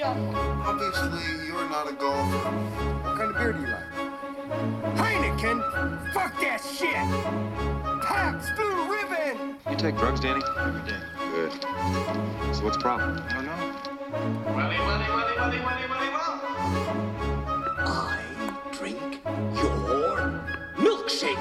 [0.00, 0.16] Asia.
[0.64, 2.50] Obviously, you're not a golfer.
[3.02, 3.84] What kind of beer do you like?
[4.96, 6.12] Heineken?
[6.12, 6.94] Fuck that shit!
[8.02, 9.56] Pabst Blue Ribbon!
[9.70, 10.42] You take drugs, Danny?
[10.58, 10.98] Every day.
[11.32, 11.52] Good.
[12.54, 13.22] So what's the problem?
[13.28, 13.74] I don't know.
[14.56, 16.40] Welly, welly, welly, welly, welly, welly, well.
[17.78, 18.24] I
[18.72, 19.20] drink
[19.54, 20.40] your
[20.76, 21.36] milkshake.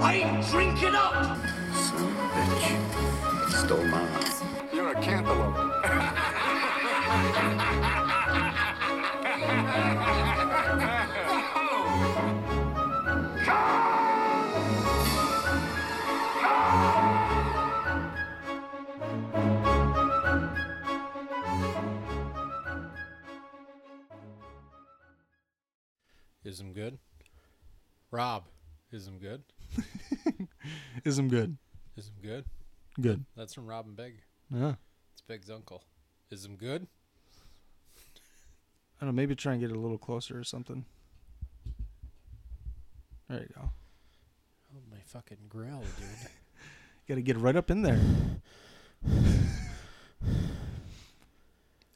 [0.00, 1.36] I drink it up.
[1.74, 3.64] Son of a bitch.
[3.64, 4.45] Stole mine.
[4.86, 5.56] You're a cantaloupe.
[26.44, 26.98] Is him good?
[28.12, 28.44] Rob,
[28.92, 29.42] is him good?
[31.04, 31.56] Is him good?
[31.96, 32.44] Is him good?
[33.00, 33.24] Good.
[33.36, 34.22] That's from Robin Big.
[34.52, 34.74] Yeah.
[35.12, 35.82] It's Big's uncle.
[36.30, 36.86] Is him good?
[39.00, 39.20] I don't know.
[39.20, 40.84] Maybe try and get it a little closer or something.
[43.28, 43.70] There you go.
[44.74, 46.30] Oh my fucking grill, dude.
[47.08, 48.00] Got to get right up in there.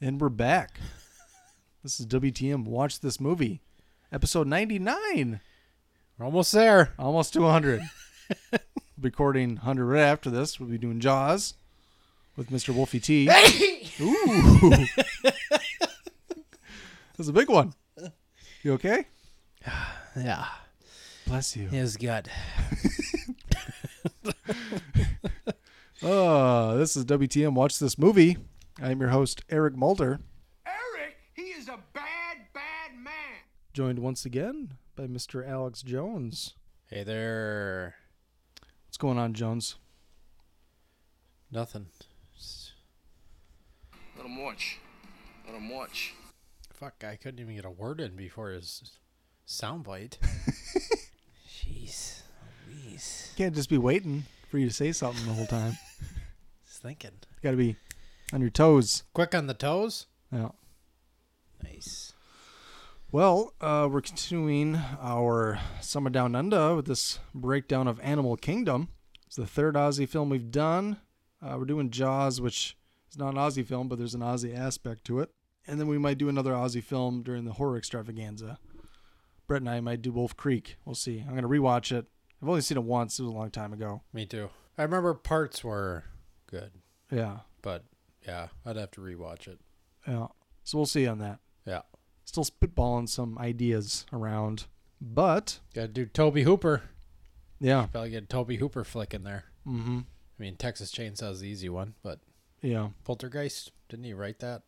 [0.01, 0.79] and we're back.
[1.83, 2.65] This is WTM.
[2.65, 3.61] Watch this movie,
[4.11, 5.41] episode ninety nine.
[6.17, 6.93] We're almost there.
[6.99, 7.81] Almost to 100.
[9.01, 10.59] Recording 100 right after this.
[10.59, 11.55] We'll be doing Jaws
[12.35, 12.73] with Mr.
[12.73, 13.29] Wolfie T.
[14.01, 14.71] Ooh.
[17.17, 17.73] That's a big one.
[18.63, 19.05] You okay?
[20.13, 20.45] Yeah.
[21.25, 21.69] Bless you.
[21.69, 22.27] His gut.
[26.03, 27.53] Uh, this is WTM.
[27.53, 28.37] Watch this movie.
[28.81, 30.19] I'm your host, Eric Mulder,
[30.65, 33.13] Eric, he is a bad, bad man.
[33.73, 35.47] joined once again by Mr.
[35.47, 36.55] Alex Jones.
[36.87, 37.95] Hey there.
[38.87, 39.75] What's going on, Jones?
[41.51, 41.87] Nothing.
[44.21, 44.79] Just- Let him watch.
[45.45, 46.13] Let him watch.
[46.73, 48.91] Fuck, I couldn't even get a word in before his
[49.47, 50.17] soundbite.
[51.47, 52.21] Jeez.
[52.67, 53.33] Louise.
[53.37, 55.77] Can't just be waiting for you to say something the whole time.
[56.65, 57.11] Just thinking.
[57.43, 57.75] Got to be
[58.33, 59.03] on your toes.
[59.13, 60.07] Quick on the toes?
[60.31, 60.49] Yeah.
[61.63, 62.13] Nice.
[63.11, 68.89] Well, uh, we're continuing our Summer Down Under with this breakdown of Animal Kingdom.
[69.27, 70.97] It's the third Aussie film we've done.
[71.41, 72.77] Uh, we're doing Jaws, which
[73.11, 75.29] is not an Aussie film, but there's an Aussie aspect to it.
[75.67, 78.57] And then we might do another Aussie film during the horror extravaganza.
[79.47, 80.77] Brett and I might do Wolf Creek.
[80.85, 81.19] We'll see.
[81.19, 82.07] I'm going to rewatch it.
[82.41, 83.19] I've only seen it once.
[83.19, 84.01] It was a long time ago.
[84.13, 84.49] Me too.
[84.77, 86.05] I remember parts were
[86.47, 86.71] good,
[87.11, 87.39] Yeah.
[87.61, 87.83] but
[88.25, 89.59] yeah, I'd have to rewatch it.
[90.07, 90.27] Yeah.
[90.63, 91.39] So we'll see on that.
[91.65, 91.81] Yeah.
[92.25, 94.65] Still spitballing some ideas around.
[94.99, 96.83] But, Gotta do Tobe Hooper.
[97.59, 97.87] yeah.
[97.91, 99.45] Probably get a Tobe Hooper flick in there.
[99.67, 99.99] Mm-hmm.
[99.99, 102.19] I mean, Texas Chainsaw's the easy one, but
[102.61, 102.89] Yeah.
[103.03, 104.63] Poltergeist, didn't he write that?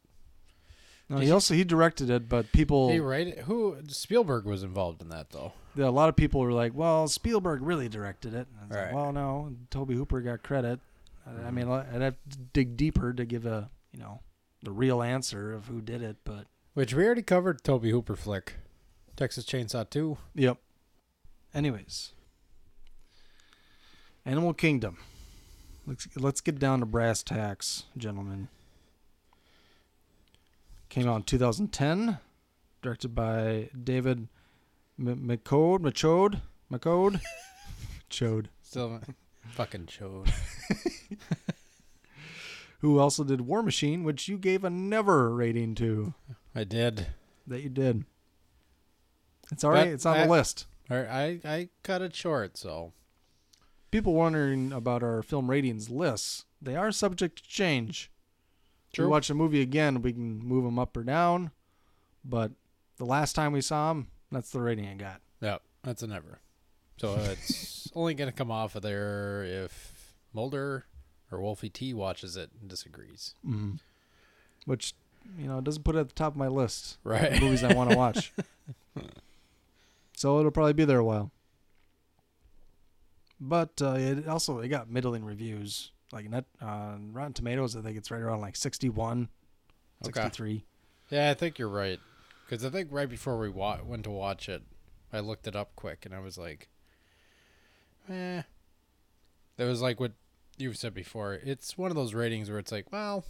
[1.09, 3.39] No, he also he directed it, but people He write it?
[3.39, 5.51] Who Spielberg was involved in that though.
[5.75, 8.71] Yeah, a lot of people were like, "Well, Spielberg really directed it." And I was
[8.71, 8.93] like, Right.
[8.93, 10.79] well, no, Tobe Hooper got credit.
[11.25, 11.55] I- I mm-hmm.
[11.55, 14.21] mean, I'd have to dig deeper to give a you know
[14.61, 18.55] the real answer of who did it, but Which we already covered Tobe Hooper flick.
[19.15, 20.17] Texas Chainsaw 2.
[20.33, 20.57] yep.
[21.53, 22.13] Anyways,
[24.25, 24.97] Animal Kingdom.
[25.85, 28.47] Let's let's get down to brass tacks, gentlemen.
[30.89, 32.19] Came out in 2010,
[32.81, 34.27] directed by David
[34.99, 36.41] M- McCode, Machode,
[36.71, 37.19] McCode,
[38.09, 38.45] Chode.
[38.61, 39.01] Still
[39.49, 40.31] fucking showed.
[42.79, 46.13] who also did War Machine, which you gave a never rating to.
[46.55, 47.07] I did.
[47.47, 48.05] That you did.
[49.51, 49.85] It's all right.
[49.85, 50.65] But It's on I- the list.
[50.89, 52.91] I, I I cut it short, so
[53.93, 56.45] People wondering about our film ratings lists.
[56.59, 58.09] They are subject to change.
[58.91, 61.51] If we watch a movie again, we can move them up or down.
[62.25, 62.53] But
[62.97, 65.21] the last time we saw them, that's the rating I got.
[65.41, 66.39] yeah, that's a never.
[66.97, 70.85] So it's only gonna come off of there if Mulder
[71.31, 73.35] or Wolfie T watches it and disagrees.
[73.47, 73.73] Mm-hmm.
[74.65, 74.95] Which,
[75.37, 76.97] you know, doesn't put it at the top of my list.
[77.03, 77.39] Right.
[77.39, 78.33] movies I want to watch.
[80.17, 81.29] so it'll probably be there a while.
[83.45, 85.91] But uh, it also it got middling reviews.
[86.13, 89.29] Like net uh, Rotten Tomatoes, I think it's right around like 61,
[90.05, 90.11] Okay.
[90.21, 90.63] 63.
[91.09, 91.99] Yeah, I think you're right.
[92.45, 94.61] Because I think right before we wa- went to watch it,
[95.11, 96.69] I looked it up quick and I was like,
[98.09, 98.43] eh.
[99.57, 100.11] That was like what
[100.57, 101.33] you've said before.
[101.33, 103.25] It's one of those ratings where it's like, well,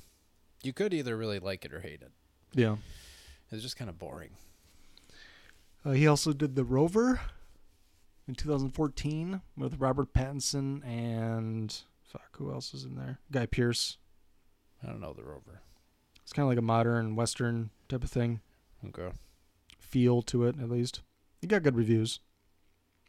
[0.62, 2.12] you could either really like it or hate it.
[2.54, 2.75] Yeah.
[3.51, 4.31] It's just kind of boring.
[5.86, 7.21] Uh, he also did The Rover
[8.28, 13.20] in 2014 with Robert Pattinson and fuck, who else is in there?
[13.31, 13.98] Guy Pearce.
[14.84, 15.62] I don't know the rover.
[16.22, 18.40] It's kind of like a modern western type of thing,
[18.86, 19.12] Okay.
[19.80, 21.02] feel to it at least.
[21.42, 22.20] It got good reviews.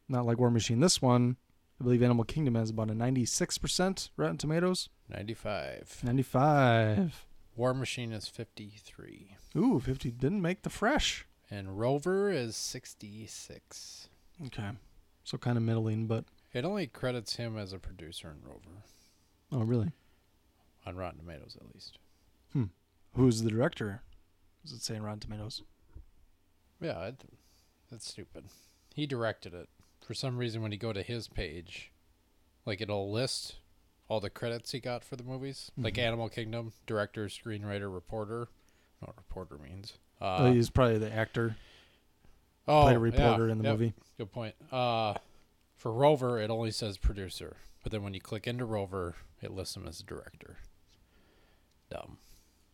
[0.08, 0.80] Not like War Machine.
[0.80, 1.36] This one,
[1.80, 4.88] I believe Animal Kingdom has about a 96% Rotten Tomatoes.
[5.08, 6.00] 95.
[6.02, 7.26] 95.
[7.56, 9.36] War Machine is 53.
[9.56, 11.26] Ooh, 50 didn't make the fresh.
[11.50, 14.08] And Rover is 66.
[14.46, 14.70] Okay.
[15.24, 18.82] So kind of middling, but It only credits him as a producer in Rover,
[19.52, 19.90] oh, really?
[20.86, 21.98] on Rotten Tomatoes at least.
[22.52, 22.64] Hmm.
[23.14, 24.02] Who's the director?
[24.62, 25.62] Does it saying Rotten Tomatoes?
[26.80, 27.20] Yeah, I th-
[27.90, 28.44] that's stupid.
[28.94, 29.68] He directed it.
[30.00, 31.90] For some reason, when you go to his page,
[32.66, 33.56] like it'll list
[34.08, 38.48] all the credits he got for the movies, like Animal Kingdom, director, screenwriter, reporter.
[39.02, 39.94] I don't know what reporter means.
[40.20, 41.56] Uh, oh, he's probably the actor.
[42.68, 43.92] Oh, played a yeah, reporter in the yep, movie.
[44.18, 44.54] Good point.
[44.72, 45.14] Uh,
[45.76, 49.76] for Rover, it only says producer, but then when you click into Rover, it lists
[49.76, 50.58] him as a director.
[51.90, 52.16] Dumb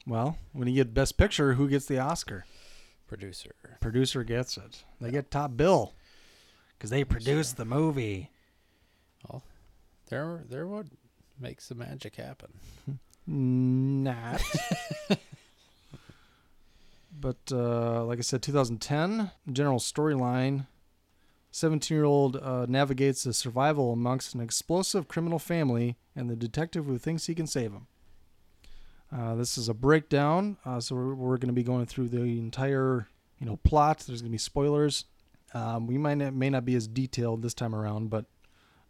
[0.07, 2.45] Well, when you get Best Picture, who gets the Oscar?
[3.09, 3.51] producer.
[3.81, 4.85] Producer gets it.
[5.01, 5.95] They get top bill
[6.79, 8.31] because they produced the movie.
[9.29, 9.43] Well,
[10.09, 10.87] They're they're what
[11.41, 12.53] makes the magic happen.
[13.27, 14.41] Not.
[17.21, 20.67] but uh, like I said, 2010 general storyline.
[21.53, 26.87] 17 year old uh, navigates the survival amongst an explosive criminal family and the detective
[26.87, 27.87] who thinks he can save him.
[29.13, 32.23] Uh, this is a breakdown, uh, so we're, we're going to be going through the
[32.23, 33.09] entire,
[33.41, 34.05] you know, plot.
[34.07, 35.07] There's going to be spoilers.
[35.53, 38.27] Um, we might not, may not be as detailed this time around, but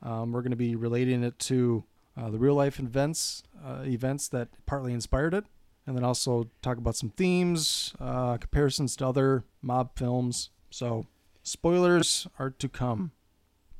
[0.02, 1.84] um, we're going to be relating it to
[2.18, 5.46] uh, the real life events, uh, events that partly inspired it,
[5.90, 10.50] and then also talk about some themes, uh, comparisons to other mob films.
[10.70, 11.08] So,
[11.42, 13.10] spoilers are to come.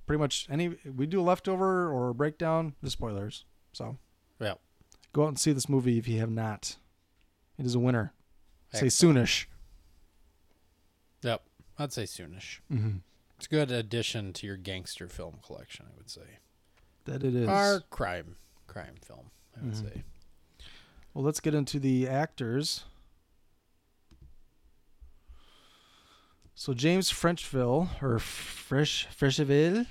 [0.07, 3.45] Pretty much any we do a leftover or a breakdown, the spoilers.
[3.73, 3.97] So,
[4.41, 4.55] Yeah.
[5.13, 6.79] go out and see this movie if you have not.
[7.59, 8.13] It is a winner.
[8.73, 9.47] Say soonish.
[11.23, 11.45] Yep,
[11.79, 12.59] I'd say soonish.
[12.73, 12.97] Mm-hmm.
[13.37, 16.39] It's a good addition to your gangster film collection, I would say.
[17.05, 17.49] That it is.
[17.49, 18.35] Our crime,
[18.67, 19.83] crime film, I would Mhm.
[19.95, 20.03] say.
[21.15, 22.85] Well, let's get into the actors.
[26.55, 29.87] So James Frenchville or Fresh Frecheville,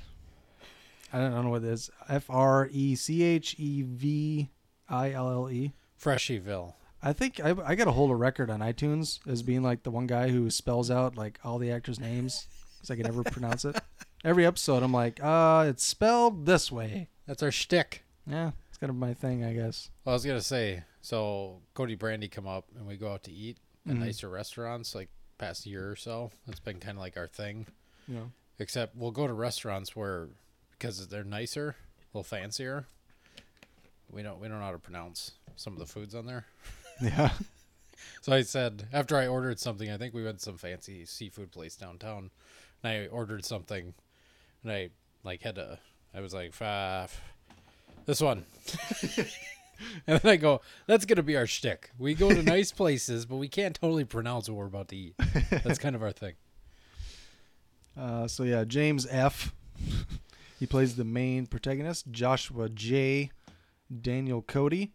[1.12, 1.89] I don't, I don't know what it is.
[2.07, 4.50] F R E C H E V
[4.88, 5.74] I L L E.
[6.01, 6.74] Freshyville.
[7.01, 9.92] I think I, I got a hold of record on iTunes as being like the
[9.92, 13.66] one guy who spells out like all the actors' names because I can never pronounce
[13.66, 13.81] it.
[14.24, 17.07] Every episode, I'm like, uh, it's spelled this way.
[17.25, 18.04] That's our shtick.
[18.27, 19.89] Yeah, it's kind of my thing, I guess.
[20.04, 23.31] Well, I was gonna say, so Cody Brandy come up and we go out to
[23.31, 23.57] eat
[23.88, 24.00] at Mhm.
[24.00, 26.31] nicer restaurants like past year or so.
[26.46, 27.68] That's been kind of like our thing.
[28.07, 28.31] Know.
[28.60, 30.30] Except we'll go to restaurants where
[30.72, 32.86] because they're nicer, a little fancier.
[34.12, 36.46] We don't we don't know how to pronounce some of the foods on there.
[37.02, 37.31] Yeah.
[38.22, 41.52] So I said after I ordered something, I think we went to some fancy seafood
[41.52, 42.31] place downtown,
[42.81, 43.94] and I ordered something,
[44.63, 44.90] and I
[45.24, 45.80] like had to.
[46.13, 47.19] I was like, "Five,
[48.06, 48.45] this one,"
[50.08, 51.92] and then I go, "That's gonna be our shtick.
[51.98, 55.16] We go to nice places, but we can't totally pronounce what we're about to eat.
[55.50, 56.34] That's kind of our thing."
[57.98, 59.54] Uh, so yeah, James F.
[60.59, 62.09] he plays the main protagonist.
[62.12, 63.30] Joshua J.
[64.02, 64.94] Daniel Cody.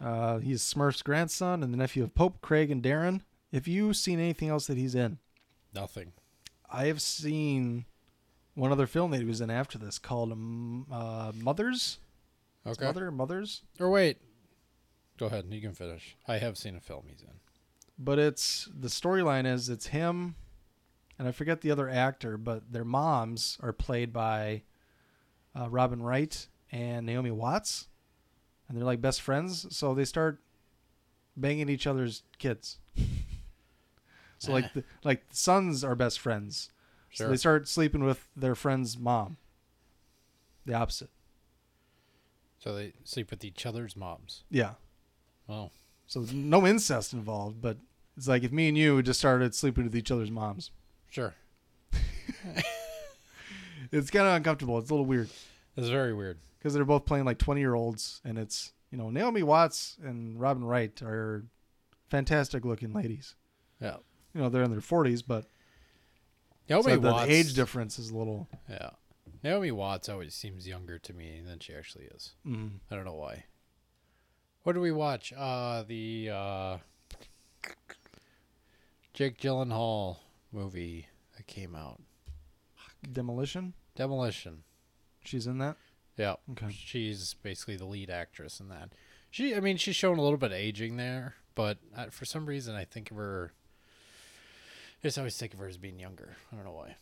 [0.00, 3.20] Uh, he's Smurf's grandson and the nephew of Pope, Craig, and Darren.
[3.52, 5.18] Have you seen anything else that he's in?
[5.74, 6.12] Nothing.
[6.70, 7.84] I have seen
[8.54, 11.98] one other film that he was in after this called um, uh, Mothers.
[12.66, 12.84] Okay.
[12.84, 13.62] Mother, Mothers.
[13.78, 14.18] Or wait.
[15.18, 15.46] Go ahead.
[15.50, 16.16] You can finish.
[16.28, 17.28] I have seen a film he's in.
[17.98, 20.34] But it's the storyline is it's him,
[21.18, 24.62] and I forget the other actor, but their moms are played by
[25.58, 27.88] uh, Robin Wright and Naomi Watts,
[28.68, 29.74] and they're like best friends.
[29.74, 30.40] So they start
[31.36, 32.78] banging each other's kids.
[34.38, 36.70] so like the, like the sons are best friends.
[37.12, 37.30] So Sure.
[37.30, 39.38] they start sleeping with their friend's mom.
[40.66, 41.08] The opposite.
[42.58, 44.44] So they sleep with each other's moms.
[44.50, 44.74] Yeah.
[45.48, 45.70] Oh,
[46.06, 47.76] So no incest involved, but
[48.16, 50.70] it's like if me and you just started sleeping with each other's moms.
[51.08, 51.34] sure.
[53.92, 54.78] It's kind of uncomfortable.
[54.78, 55.28] It's a little weird.
[55.76, 56.38] It's very weird.
[56.58, 60.40] because they're both playing like 20 year olds and it's you know naomi watts and
[60.40, 61.44] robin wright are
[62.08, 63.34] fantastic looking ladies
[63.80, 63.96] Yeah.
[64.34, 65.44] you know they're in their 40s but
[66.68, 68.90] Naomi so the, the age difference is a little Yeah.
[69.44, 72.34] Naomi Watts always seems younger to me than she actually is.
[72.44, 73.44] mm, I don't know why.
[74.66, 75.32] What do we watch?
[75.32, 76.78] Uh the uh
[79.14, 80.16] Jake Gyllenhaal
[80.50, 81.06] movie
[81.36, 82.00] that came out.
[83.12, 84.64] demolition Demolition.
[85.24, 85.76] she's in that
[86.16, 86.34] Yeah.
[86.50, 86.72] Okay.
[86.76, 88.88] She's basically the lead actress in that.
[89.30, 92.46] She I mean she's shown a little bit of aging there, but uh, for some
[92.46, 93.52] reason I think of her.
[95.04, 96.34] I just always think of her as being younger.
[96.52, 96.96] I don't know why.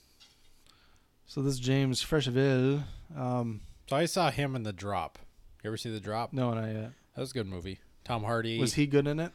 [1.25, 2.83] So this James Frecheville,
[3.17, 5.19] um, So I saw him in the drop.
[5.63, 6.35] You ever see the drop?
[6.35, 6.91] no, not yet.
[7.15, 7.81] That was a good movie.
[8.05, 8.59] Tom Hardy.
[8.59, 9.33] Was he good in it?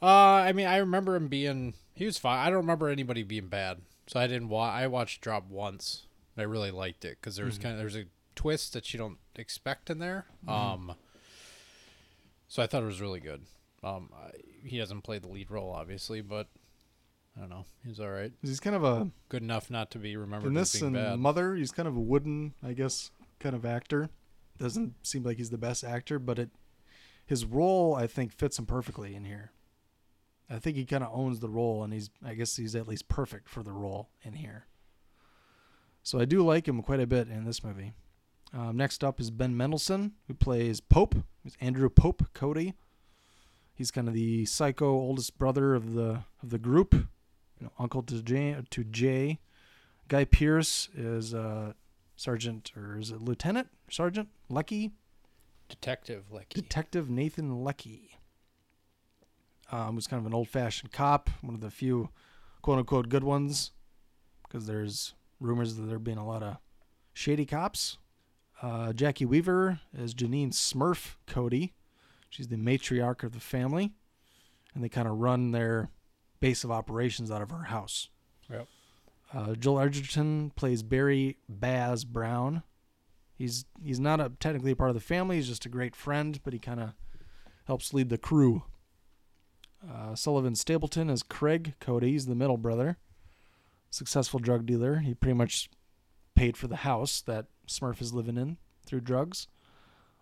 [0.00, 1.74] Uh, I mean, I remember him being.
[1.94, 2.38] He was fine.
[2.38, 3.78] I don't remember anybody being bad.
[4.06, 4.72] So I didn't watch.
[4.72, 6.06] I watched Drop once.
[6.36, 9.18] I really liked it because there was kind of there's a twist that you don't
[9.36, 10.26] expect in there.
[10.48, 10.94] Um.
[12.48, 13.42] So I thought it was really good.
[13.82, 14.30] Um, I,
[14.64, 16.48] he doesn't play the lead role, obviously, but
[17.36, 17.64] I don't know.
[17.84, 18.32] He's all right.
[18.42, 21.04] He's kind of a Good enough not to be remembered in as this being and
[21.04, 21.18] bad.
[21.18, 21.54] Mother.
[21.54, 24.10] He's kind of a wooden, I guess, kind of actor.
[24.58, 26.50] Doesn't seem like he's the best actor, but it
[27.24, 29.52] his role I think fits him perfectly in here.
[30.50, 33.08] I think he kind of owns the role, and he's I guess he's at least
[33.08, 34.66] perfect for the role in here.
[36.02, 37.92] So I do like him quite a bit in this movie.
[38.52, 41.14] Um, next up is Ben Mendelsohn, who plays Pope.
[41.44, 42.74] It's Andrew Pope Cody.
[43.74, 48.02] He's kind of the psycho oldest brother of the of the group, you know, uncle
[48.02, 48.56] to Jay.
[48.68, 49.38] To Jay.
[50.08, 51.72] Guy Pearce is uh,
[52.16, 54.90] sergeant or is it lieutenant sergeant Lecky
[55.72, 56.60] Detective Lecky.
[56.60, 58.18] Detective Nathan Lecky.
[59.70, 62.10] Um, who's kind of an old fashioned cop, one of the few
[62.60, 63.72] quote unquote good ones,
[64.42, 66.58] because there's rumors that there have been a lot of
[67.14, 67.96] shady cops.
[68.60, 71.72] Uh, Jacki Weaver is Janine Smurf Cody.
[72.28, 73.92] She's the matriarch of the family,
[74.74, 75.88] and they kind of run their
[76.38, 78.10] base of operations out of her house.
[78.50, 78.68] Yep.
[79.32, 82.62] Uh, Joel Edgerton plays Barry Baz Brown.
[83.34, 85.36] He's he's not a, technically a part of the family.
[85.36, 86.90] He's just a great friend, but he kind of
[87.64, 88.64] helps lead the crew.
[89.88, 92.12] Uh, Sullivan Stapleton is Craig Cody.
[92.12, 92.98] He's the middle brother,
[93.90, 95.00] successful drug dealer.
[95.00, 95.68] He pretty much
[96.36, 99.48] paid for the house that Smurf is living in through drugs.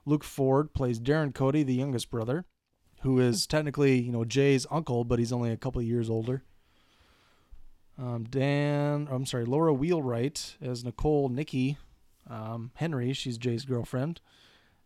[0.06, 2.46] Luke Ford plays Darren Cody, the youngest brother,
[3.02, 6.42] who is technically you know Jay's uncle, but he's only a couple of years older.
[7.98, 11.76] Um, Dan, I'm sorry, Laura Wheelwright as Nicole Nicky
[12.30, 13.12] um, Henry.
[13.12, 14.20] She's Jay's girlfriend.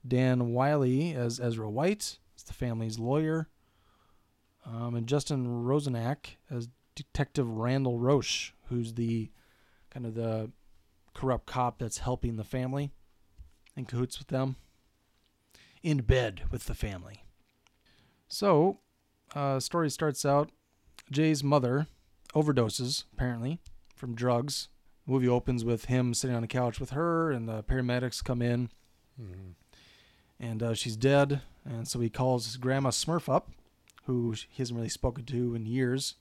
[0.07, 3.49] Dan Wyllie as Ezra White, as the family's lawyer.
[4.67, 9.31] Um, and Justin Rosniak as Detective Randall Roche, who's the
[9.91, 10.51] kind of the
[11.13, 12.91] corrupt cop that's helping the family
[13.77, 14.57] in cahoots with them,
[15.83, 17.25] in bed with the family.
[18.29, 18.81] So,
[19.35, 20.51] uh, story starts out
[21.11, 21.87] Jay's mother
[22.35, 23.61] overdoses, apparently,
[23.95, 24.69] from drugs.
[25.07, 28.71] Movie opens with him sitting on a couch with her, and the paramedics come in,
[30.41, 31.43] and uh, she's dead.
[31.65, 33.51] And so he calls his grandma Smurf up,
[34.05, 36.15] who he hasn't really spoken to in years,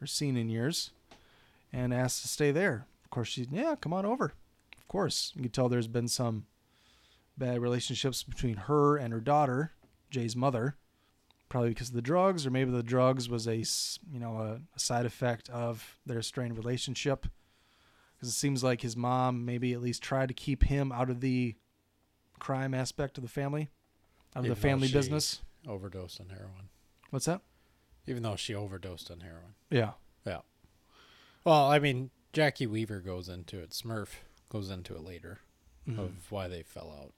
[0.00, 0.90] or seen in years,
[1.72, 2.86] and asks to stay there.
[3.04, 4.32] Of course, she's yeah, come on over.
[4.76, 6.46] Of course, you can tell there's been some
[7.36, 9.72] bad relationships between her and her daughter,
[10.10, 10.76] Jay's mother
[11.48, 14.78] probably because of the drugs, or maybe the drugs was a you know a, a
[14.78, 17.26] side effect of their strained relationship.
[18.18, 21.20] Because it seems like his mom maybe at least tried to keep him out of
[21.20, 21.54] the
[22.40, 23.68] crime aspect of the family,
[24.34, 25.40] out of Even the family she- business.
[25.66, 26.68] Overdosed on heroin.
[27.10, 27.42] What's that?
[28.06, 29.54] Even though she overdosed on heroin.
[29.70, 29.92] Yeah,
[30.24, 30.40] Yeah.
[31.44, 33.70] Well, I mean, Jacki Weaver goes into it.
[33.70, 34.08] Smurf
[34.48, 35.38] goes into it later
[35.88, 36.00] Mm-hmm.
[36.00, 37.12] of why they fell out.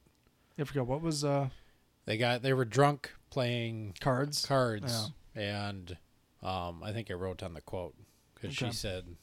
[0.58, 1.48] I forgot what was uh
[2.04, 4.44] They got they were drunk playing cards.
[4.46, 5.96] cards, and
[6.42, 7.94] um, I think I wrote down the quote
[8.34, 8.70] because Okay.
[8.70, 9.16] she said, "You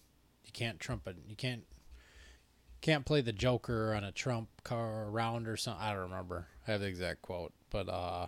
[0.58, 1.18] can't trump it.
[1.28, 1.64] You can't
[2.82, 6.48] can't play the Joker on a trump car round or something." I don't remember.
[6.68, 8.28] I have the exact quote, but uh,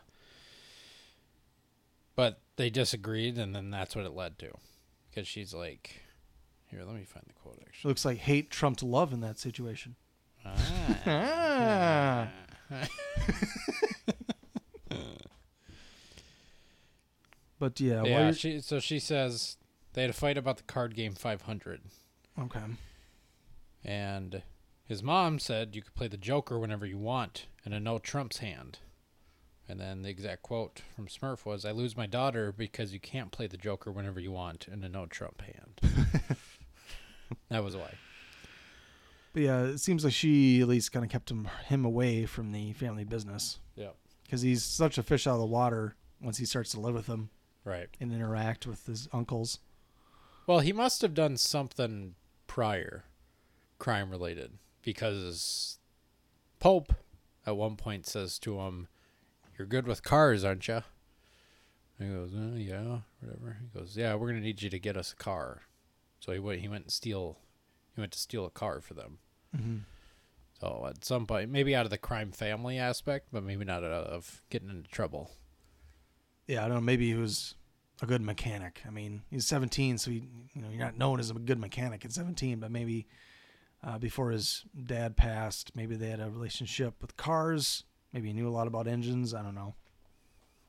[2.15, 4.51] but they disagreed, and then that's what it led to,
[5.09, 6.01] because she's like,
[6.67, 9.39] "Here, let me find the quote." It Actually, looks like hate trumped love in that
[9.39, 9.95] situation.
[10.45, 10.55] ah.
[11.07, 12.27] Ah.
[17.59, 18.31] but yeah, yeah.
[18.31, 19.57] She so she says
[19.93, 21.81] they had a fight about the card game 500.
[22.37, 22.59] Okay.
[23.83, 24.41] And
[24.85, 28.39] his mom said you could play the Joker whenever you want in a no Trump's
[28.39, 28.79] hand.
[29.67, 33.31] And then the exact quote from Smurf was, I lose my daughter because you can't
[33.31, 35.79] play the Joker whenever you want in a no Trump hand.
[37.49, 37.93] that was why.
[39.33, 42.51] But yeah, it seems like she at least kind of kept him him away from
[42.51, 43.91] the family business Yeah.
[44.23, 47.05] because he's such a fish out of the water once he starts to live with
[47.05, 47.29] them
[47.63, 47.89] Right.
[48.01, 49.59] and interact with his uncles.
[50.49, 52.15] Well, he must have done something
[52.47, 53.03] prior,
[53.77, 55.77] crime related, because
[56.59, 56.91] Pope
[57.45, 58.87] at one point says to him,
[59.55, 60.81] You're good with cars, aren't you?
[61.99, 63.57] He goes, uh, Yeah, whatever.
[63.61, 65.61] He goes, Yeah, we're going to need you to get us a car.
[66.19, 67.37] So he went, he went and steal,
[67.93, 69.19] he went to steal a car for them.
[69.55, 69.77] Mm-hmm.
[70.59, 74.07] So at some point, maybe out of the crime family aspect, but maybe not out
[74.07, 75.29] of getting into trouble.
[76.47, 76.81] Yeah, I don't know.
[76.81, 77.53] Maybe he was
[78.01, 78.81] a good mechanic.
[78.87, 82.05] I mean, he's 17, so he, you know, you're not known as a good mechanic
[82.05, 83.07] at 17, but maybe
[83.83, 87.83] uh, before his dad passed, maybe they had a relationship with cars.
[88.13, 89.33] Maybe he knew a lot about engines.
[89.33, 89.75] I don't know.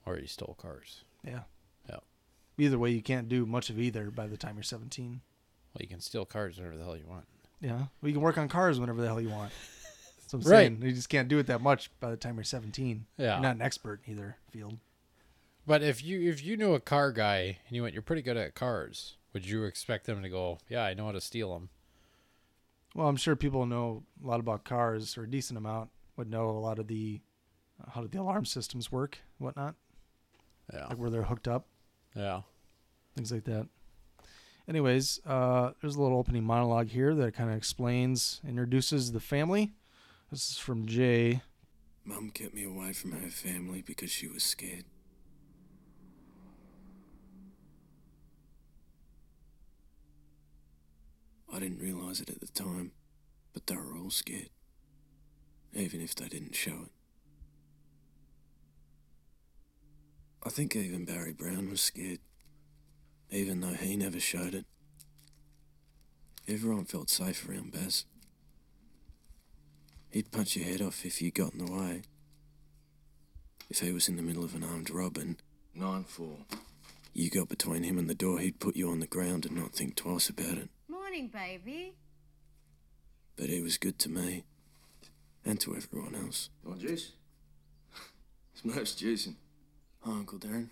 [0.06, 1.04] Or he stole cars.
[1.24, 1.40] Yeah.
[1.88, 1.98] Yeah.
[2.58, 5.20] Either way, you can't do much of either by the time you're 17.
[5.72, 7.26] Well, you can steal cars whenever the hell you want.
[7.60, 7.72] Yeah.
[8.00, 9.52] Well, you can work on cars whenever the hell you want.
[10.22, 10.58] That's what I'm Right.
[10.68, 10.82] saying.
[10.82, 13.06] You just can't do it that much by the time you're 17.
[13.18, 13.34] Yeah.
[13.34, 14.78] You're not an expert in either field.
[15.66, 18.36] But if you if you knew a car guy and you went, you're pretty good
[18.36, 19.16] at cars.
[19.32, 20.58] Would you expect them to go?
[20.68, 21.68] Yeah, I know how to steal them.
[22.94, 26.50] Well, I'm sure people know a lot about cars, or a decent amount would know
[26.50, 27.20] a lot of the
[27.80, 29.76] uh, how do the alarm systems work, whatnot,
[30.72, 30.86] Yeah.
[30.86, 31.66] like where they're hooked up,
[32.16, 32.42] Yeah.
[33.14, 33.68] things like that.
[34.68, 39.72] Anyways, uh, there's a little opening monologue here that kind of explains, introduces the family.
[40.30, 41.42] This is from Jay.
[42.04, 44.84] Mom kept me away from her family because she was scared.
[51.52, 52.92] I didn't realise it at the time,
[53.52, 54.50] but they were all scared,
[55.74, 56.92] even if they didn't show it.
[60.44, 62.20] I think even Barry Brown was scared,
[63.30, 64.64] even though he never showed it.
[66.48, 68.06] Everyone felt safe around Baz.
[70.10, 72.02] He'd punch your head off if you got in the way.
[73.68, 75.36] If he was in the middle of an armed rob and
[75.74, 76.28] 9 4.
[77.12, 79.72] you got between him and the door, he'd put you on the ground and not
[79.72, 80.70] think twice about it.
[81.10, 81.94] Morning, baby.
[83.34, 84.44] But he was good to me.
[85.44, 86.50] And to everyone else.
[86.62, 87.10] You want juice?
[88.64, 89.34] Smurf's juicing.
[90.04, 90.68] Hi, Uncle Darren.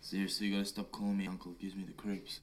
[0.00, 1.52] Seriously, you gotta stop calling me uncle.
[1.52, 2.40] It gives me the creeps.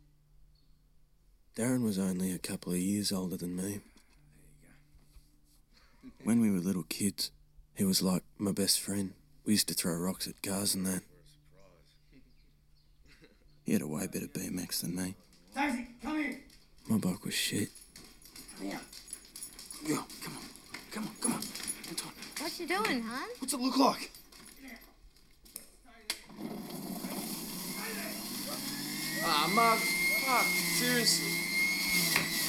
[1.58, 3.82] Darren was only a couple of years older than me.
[6.24, 7.32] When we were little kids,
[7.76, 9.16] he was like my best friend.
[9.44, 11.02] We used to throw rocks at cars and that.
[13.66, 15.16] He had a way better BMX than me.
[15.54, 16.40] Taxi, come here.
[16.90, 17.70] My bike was shit.
[18.62, 18.78] Yeah.
[19.86, 20.44] Yeah, come on.
[20.92, 21.42] Come on, come on.
[21.90, 23.28] Anton, What you doing, hon?
[23.40, 24.12] what's it look like?
[29.26, 29.80] Ah, Mark.
[29.80, 30.46] Fuck,
[30.80, 31.32] seriously.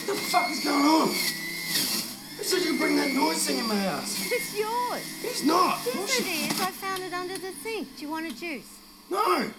[0.07, 1.09] What the fuck is going on?
[1.09, 4.21] Who said you could bring that noise thing in my house?
[4.33, 5.03] It's yours.
[5.23, 5.79] It's not.
[5.87, 6.61] Yes, it is.
[6.61, 7.97] I found it under the sink.
[7.97, 8.67] Do you want a juice?
[9.11, 9.51] No.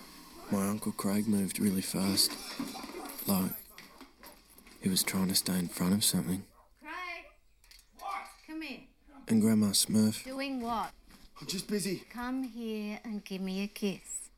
[0.51, 2.31] My Uncle Craig moved really fast.
[3.27, 3.51] Like,
[4.85, 6.43] he was trying to stay in front of something.
[6.79, 7.25] Craig.
[7.97, 8.21] What?
[8.45, 8.81] Come here.
[9.27, 10.91] And Grandma Smurf, Doing what?
[11.41, 12.03] I'm just busy.
[12.07, 14.29] Come here and give me a kiss.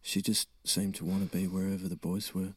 [0.00, 2.54] she just seemed to want to be wherever the boys were.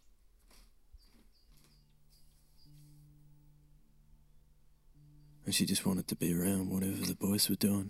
[5.46, 7.90] And she just wanted to be around whatever the boys were doing.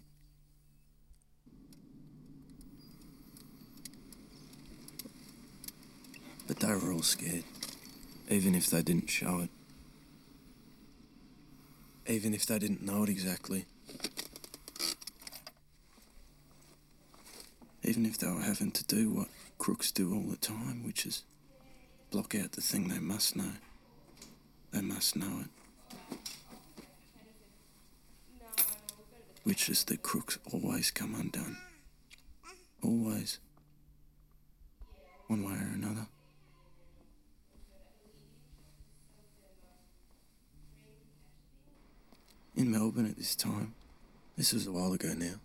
[6.47, 7.43] But they were all scared,
[8.31, 9.49] even if they didn't show it.
[12.07, 13.65] Even if they didn't know it exactly.
[17.83, 21.23] Even if they were having to do what crooks do all the time, which is
[22.09, 23.51] block out the thing they must know.
[24.71, 25.49] They must know it.
[29.43, 31.57] Which is that crooks always come undone.
[32.81, 33.39] Always.
[35.27, 36.07] One way or another.
[42.53, 43.73] In Melbourne at this time,
[44.35, 45.35] this was a while ago now,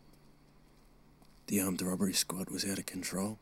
[1.46, 3.38] the armed robbery squad was out of control.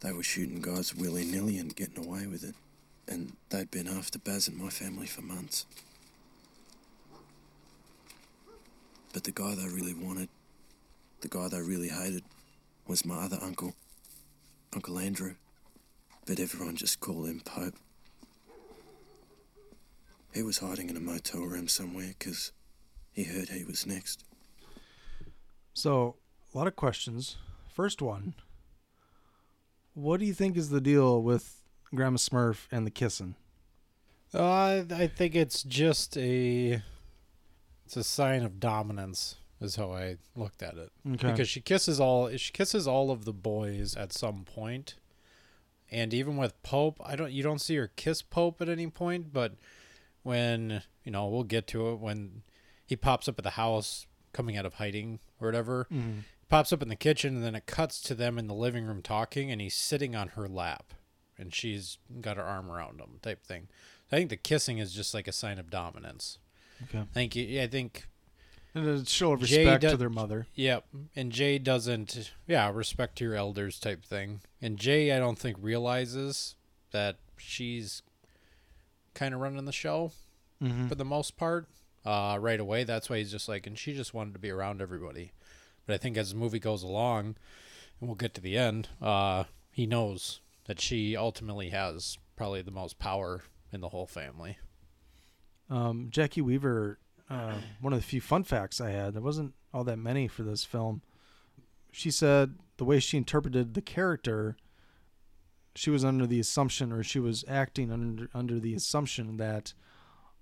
[0.00, 2.56] They were shooting guys willy nilly and getting away with it.
[3.06, 5.64] And they'd been after Baz and my family for months.
[9.12, 10.28] But the guy they really wanted,
[11.20, 12.24] the guy they really hated,
[12.88, 13.74] was my other uncle,
[14.74, 15.36] Uncle Andrew.
[16.26, 17.76] But everyone just called him Pope.
[20.34, 22.50] He was hiding in a motel room somewhere because
[23.16, 24.24] he heard he was next.
[25.72, 26.16] So,
[26.54, 27.36] a lot of questions.
[27.72, 28.34] First one
[29.94, 31.62] What do you think is the deal with
[31.94, 33.34] Grandma Smurf and the kissing?
[34.34, 36.82] Uh, I think it's just a
[37.86, 40.92] it's a sign of dominance is how I looked at it.
[41.14, 41.30] Okay.
[41.30, 44.94] Because she kisses all she kisses all of the boys at some point.
[45.90, 49.32] And even with Pope, I don't you don't see her kiss Pope at any point,
[49.32, 49.54] but
[50.22, 52.42] when, you know, we'll get to it when
[52.86, 55.86] he pops up at the house coming out of hiding or whatever.
[56.48, 59.02] Pops up in the kitchen and then it cuts to them in the living room
[59.02, 60.94] talking and he's sitting on her lap
[61.36, 63.66] and she's got her arm around him type thing.
[64.12, 66.38] I think the kissing is just like a sign of dominance.
[66.84, 67.00] Okay.
[67.00, 68.06] I think yeah, I think
[68.76, 70.46] And a show of respect do- to their mother.
[70.54, 70.84] Yep.
[71.16, 74.40] And Jay doesn't, yeah, respect to your elders type thing.
[74.62, 76.54] And Jay, I don't think realizes
[76.92, 78.02] that she's
[79.14, 80.12] kind of running the show
[80.62, 80.88] Mhm.
[80.88, 81.66] for the most part
[82.06, 82.84] uh, right away.
[82.84, 85.32] That's why he's just like, and she just wanted to be around everybody.
[85.86, 87.36] But I think as the movie goes along,
[88.00, 92.70] and we'll get to the end, uh, he knows that she ultimately has probably the
[92.70, 93.42] most power
[93.72, 94.58] in the whole family.
[95.68, 99.84] Um, Jacki Weaver, uh, one of the few fun facts I had, there wasn't all
[99.84, 101.02] that many for this film.
[101.90, 104.56] She said the way she interpreted the character,
[105.74, 109.74] she was under the assumption, or she was acting under under the assumption that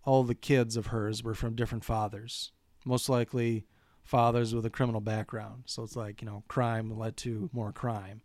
[0.04, 2.52] all the kids of hers were from different fathers,
[2.84, 3.66] most likely
[4.02, 5.64] fathers with a criminal background.
[5.66, 8.22] So it's like you know, crime led to more crime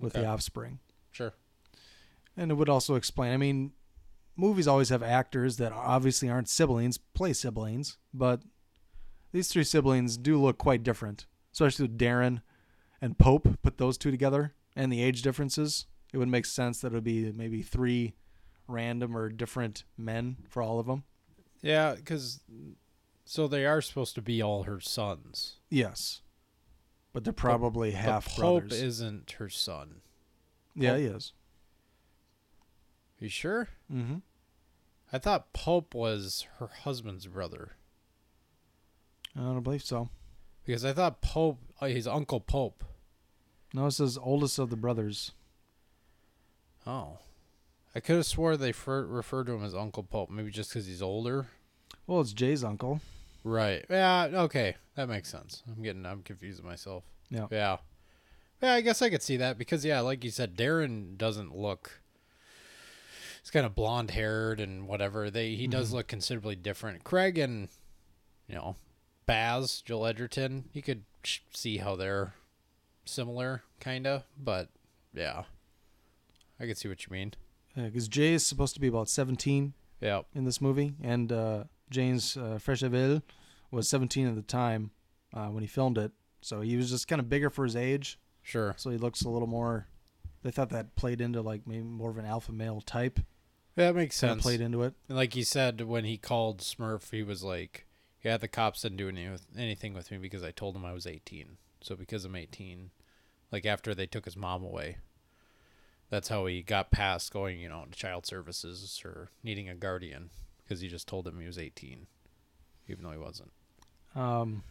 [0.00, 0.80] with the offspring.
[1.10, 1.34] Sure.
[2.36, 3.32] And it would also explain.
[3.32, 3.72] I mean,
[4.36, 8.42] movies always have actors that obviously aren't siblings play siblings, but
[9.32, 12.42] these three siblings do look quite different, especially with Darren
[13.00, 13.48] and Pope.
[13.62, 17.04] Put those two together and the age differences, it would make sense that it would
[17.04, 18.14] be maybe three
[18.72, 21.04] random or different men for all of them.
[21.60, 22.40] Yeah, because
[23.24, 25.56] so they are supposed to be all her sons.
[25.70, 26.22] Yes,
[27.12, 28.82] but they're probably But half Pope brothers.
[28.82, 30.00] isn't her son.
[30.74, 31.32] yeah, Pope- he is.
[33.20, 33.68] You sure?
[33.92, 34.16] Mm-hmm.
[35.12, 37.72] I thought Pope was her husband's brother
[39.36, 40.08] I don't believe so.
[40.64, 42.82] because I thought Pope, oh, he's Uncle Pope.
[43.74, 45.32] No, it says oldest of the brothers.
[46.86, 47.18] Oh,
[47.94, 50.30] I could have swore they fer- referred to him as Uncle Pope.
[50.30, 51.46] Maybe just because he's older.
[52.06, 53.00] Well, it's Jay's uncle.
[53.44, 53.84] Right.
[53.90, 54.24] Yeah.
[54.32, 54.76] Okay.
[54.94, 55.62] That makes sense.
[55.68, 56.06] I'm getting.
[56.06, 57.04] I'm confusing myself.
[57.30, 57.46] Yeah.
[57.50, 57.76] Yeah.
[58.62, 58.72] Yeah.
[58.74, 62.00] I guess I could see that because yeah, like you said, Darren doesn't look.
[63.42, 65.30] He's kind of blonde haired and whatever.
[65.30, 65.94] They he does Mhm.
[65.94, 67.02] look considerably different.
[67.04, 67.68] Craig and
[68.48, 68.76] you know,
[69.26, 70.68] Baz Joel Edgerton.
[70.72, 72.34] You could sh- see how they're
[73.04, 74.22] similar, kind of.
[74.38, 74.68] But
[75.12, 75.44] yeah,
[76.60, 77.34] I could see what you mean.
[77.74, 80.22] Because Jay is supposed to be about 17 Yeah.
[80.34, 83.22] in this movie, and uh, James uh, Frecheville
[83.70, 84.90] was 17 at the time
[85.32, 86.12] uh, when he filmed it.
[86.42, 88.18] So he was just kind of bigger for his age.
[88.42, 88.74] Sure.
[88.76, 89.86] So he looks a little more.
[90.42, 93.20] They thought that played into like maybe more of an alpha male type.
[93.76, 94.42] Yeah, that makes sense.
[94.42, 94.94] played into it.
[95.08, 97.86] And like he said, when he called Smurf, he was like,
[98.22, 100.92] "Yeah, the cops didn't do any with, anything with me because I told them I
[100.92, 101.56] was 18.
[101.80, 102.90] So because I'm 18,
[103.52, 104.98] like after they took his mom away,
[106.12, 110.28] that's how he got past going, you know, to child services or needing a guardian
[110.62, 112.06] because he just told them he was 18,
[112.86, 113.50] even though he wasn't.
[114.14, 114.62] Um,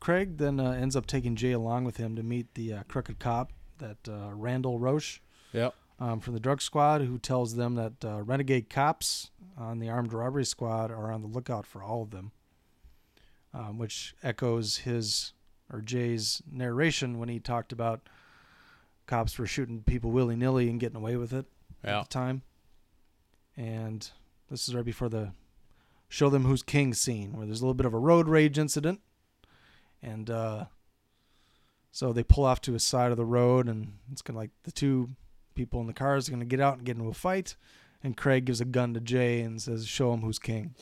[0.00, 3.20] Craig then uh, ends up taking Jay along with him to meet the uh, crooked
[3.20, 5.20] cop, that uh, Randall Roche.
[5.52, 5.74] Yep.
[6.00, 10.12] Um, from the drug squad, who tells them that uh, renegade cops on the armed
[10.12, 12.32] robbery squad are on the lookout for all of them,
[13.54, 15.34] um, which echoes his
[15.72, 18.00] or Jay's narration when he talked about
[19.10, 21.44] cops were shooting people willy nilly and getting away with it
[21.84, 21.98] Yeah.
[22.00, 22.42] at the time.
[23.56, 24.08] And
[24.48, 25.32] this is right before the
[26.08, 29.00] show them who's king scene, where there's a little bit of a road rage incident,
[30.02, 30.64] and uh,
[31.92, 34.50] so they pull off to a side of the road, and it's kind of like
[34.62, 35.10] the two
[35.54, 37.56] people in the cars are going to get out and get into a fight.
[38.02, 40.74] And Craig gives a gun to Jay and says, "Show him who's king."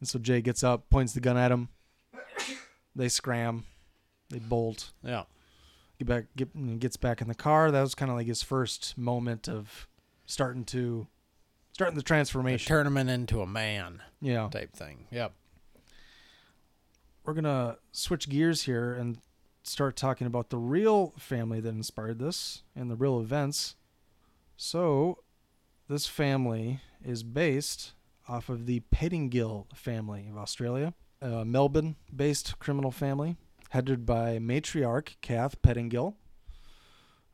[0.00, 1.68] And so Jay gets up, points the gun at him.
[2.96, 3.64] They scram,
[4.30, 4.90] they bolt.
[5.04, 5.24] Yeah.
[6.00, 7.70] Get back, get, mm, gets back in the car.
[7.70, 9.86] That was kind of like his first moment of
[10.24, 11.06] starting to,
[11.74, 12.66] starting the transformation.
[12.66, 14.48] tournament into a man Yeah.
[14.48, 15.06] type thing.
[15.10, 15.34] Yep.
[17.22, 19.18] we're gonna switch gears here and
[19.62, 23.76] start talking about the real family that inspired this and the real events.
[24.56, 25.22] So,
[25.86, 27.92] this family is based
[28.26, 33.36] off of the Pettingill family of Australia, a Melbourne-based criminal family
[33.70, 36.14] headed by matriarch Kath Pettingill.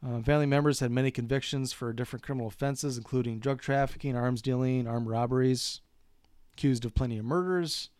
[0.06, 4.86] Uh, family members had many convictions for different criminal offenses, including drug trafficking, arms dealing,
[4.86, 5.80] armed robberies,
[6.52, 7.90] accused of plenty of murders.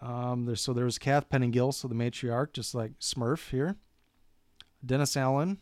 [0.00, 3.76] Um, there, so there was Kath Pettingill, so the matriarch, just like Smurf here.
[4.84, 5.58] Dennis Allen,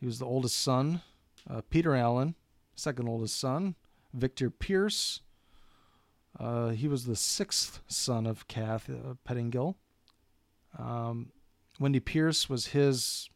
[0.00, 1.02] he was the oldest son.
[1.48, 2.34] Uh, Peter Allen,
[2.74, 3.76] second oldest son.
[4.12, 5.20] Victor Pierce,
[6.38, 9.76] uh, he was the sixth son of Kath uh, Pettingill.
[10.78, 11.30] Um,
[11.78, 13.28] Wendy Pierce was his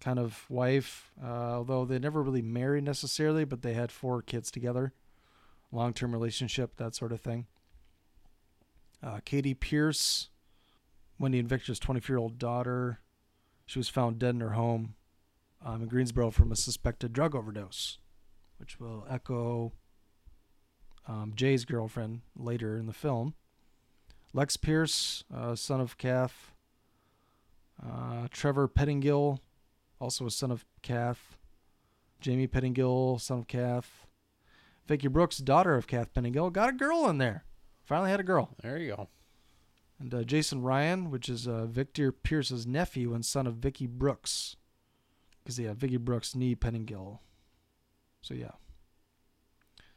[0.00, 4.50] kind of wife, uh, although they never really married necessarily, but they had four kids
[4.50, 4.92] together,
[5.72, 7.46] long term relationship, that sort of thing.
[9.02, 10.30] Uh, Katie Pierce,
[11.18, 13.00] Wendy and Victor's 24 year old daughter,
[13.66, 14.94] she was found dead in her home
[15.64, 17.98] um, in Greensborough from a suspected drug overdose,
[18.58, 19.72] which will echo
[21.08, 23.34] um, Jay's girlfriend later in the film.
[24.36, 26.52] Lex Pierce, uh, son of Kath.
[27.82, 29.38] Uh, Trevor Pettingill,
[29.98, 31.38] also a son of Kath.
[32.20, 34.06] Jamie Pettingill, son of Kath.
[34.86, 37.44] Vicky Brooks, daughter of Kath Pettingill, got a girl in there.
[37.82, 38.50] Finally had a girl.
[38.62, 39.08] There you go.
[39.98, 44.56] And uh, Jason Ryan, which is uh, Victor Pierce's nephew and son of Vicky Brooks.
[45.42, 47.20] Because, yeah, Vicky Brooks, knee Pettingill.
[48.20, 48.52] So, yeah.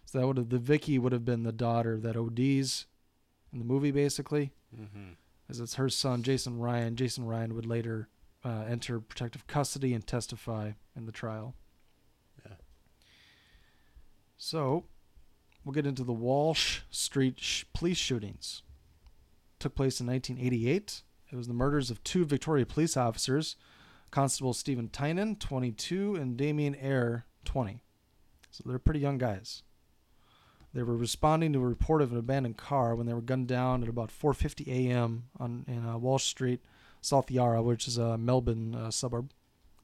[0.06, 2.86] So that would have, the Vicky would have been the daughter that ODs
[3.52, 4.52] in the movie, basically.
[4.76, 5.12] Mm-hmm.
[5.50, 6.96] As it's her son, Jason Ryan.
[6.96, 8.08] Jason Ryan would later
[8.46, 11.56] uh, enter protective custody and testify in the trial.
[12.46, 12.56] Yeah.
[14.38, 14.86] So,
[15.64, 18.62] we'll get into the Walsh Street sh- police shootings.
[19.60, 21.04] Took place in 1988.
[21.32, 23.56] It was the murders of two Victoria police officers,
[24.12, 27.82] Constable Stephen Tynan, 22, and Damien Eyre, 20.
[28.52, 29.64] So they're pretty young guys.
[30.74, 33.82] They were responding to a report of an abandoned car when they were gunned down
[33.84, 35.26] at about 4:50 a.m.
[35.40, 36.62] on in uh, Walsh Street,
[37.02, 39.32] South Yarra, which is a Melbourne uh, suburb,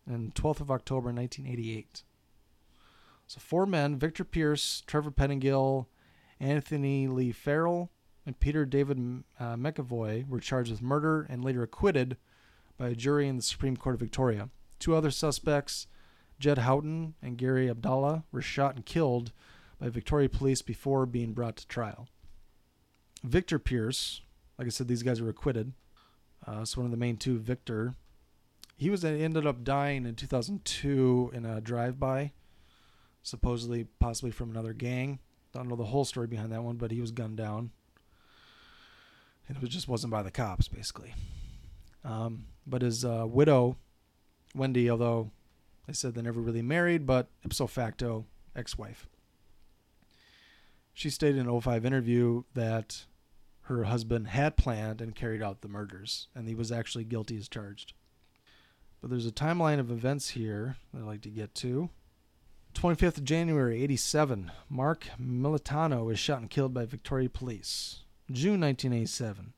[0.07, 2.03] on 12th of October 1988.
[3.27, 5.87] So four men: Victor Pierce, Trevor Pettingill,
[6.39, 7.89] Anthony Lee Farrell,
[8.25, 12.17] and Peter David uh, McAvoy were charged with murder and later acquitted
[12.77, 14.49] by a jury in the Supreme Court of Victoria.
[14.77, 15.87] Two other suspects,
[16.39, 19.31] Jed Houghton and Gary Abdallah, were shot and killed
[19.85, 22.07] by Victoria police before being brought to trial.
[23.23, 24.21] Victor Pierce,
[24.57, 25.73] like I said, these guys were acquitted.
[26.47, 27.93] Uh, so one of the main two, Victor,
[28.75, 32.31] he was ended up dying in 2002 in a drive-by,
[33.21, 35.19] supposedly possibly from another gang.
[35.53, 37.69] Don't know the whole story behind that one, but he was gunned down.
[39.47, 41.13] And it just wasn't by the cops, basically.
[42.03, 43.77] Um, but his uh, widow,
[44.55, 45.29] Wendy, although
[45.85, 49.07] they said they never really married, but ipso facto, ex-wife.
[50.95, 53.05] She stated in an 05 interview that
[53.63, 57.49] her husband had planned and carried out the murders, and he was actually guilty as
[57.49, 57.91] charged.
[59.01, 61.89] But there's a timeline of events here that I'd like to get to.
[62.75, 68.03] 25th of January, 87, Mark Militano is shot and killed by Victoria police.
[68.31, 69.51] June 1987,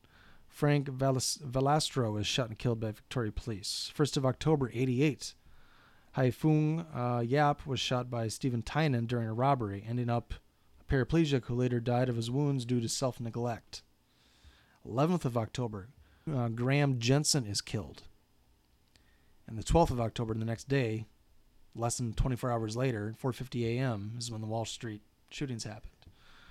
[0.48, 3.92] Frank Valastro is shot and killed by Victoria police.
[3.96, 5.34] 1st of October, 88,
[6.16, 10.34] Haifung uh, Yap was shot by Stephen Tynan during a robbery, ending up
[10.88, 13.82] paraplegic who later died of his wounds due to self neglect.
[14.86, 15.88] 11th of October,
[16.32, 18.04] uh, Graham Jensen is killed.
[19.46, 21.06] And the 12th of October, the next day,
[21.74, 24.14] less than 24 hours later, 4:50 a.m.
[24.18, 25.92] is when the Walsh Street shootings happened.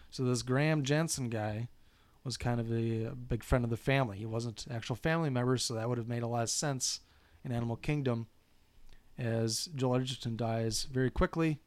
[0.09, 1.69] So this Graham Jensen guy
[2.23, 4.17] was kind of a, a big friend of the family.
[4.17, 7.01] He wasn't actual family member, so that would have made a lot of sense
[7.43, 8.27] in Animal Kingdom,
[9.17, 11.59] as Joel Edgerton dies very quickly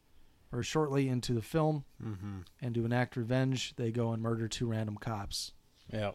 [0.52, 2.40] or shortly into the film, Mm-hmm.
[2.60, 5.52] and to enact revenge, they go and murder two random cops
[5.92, 6.12] Yeah.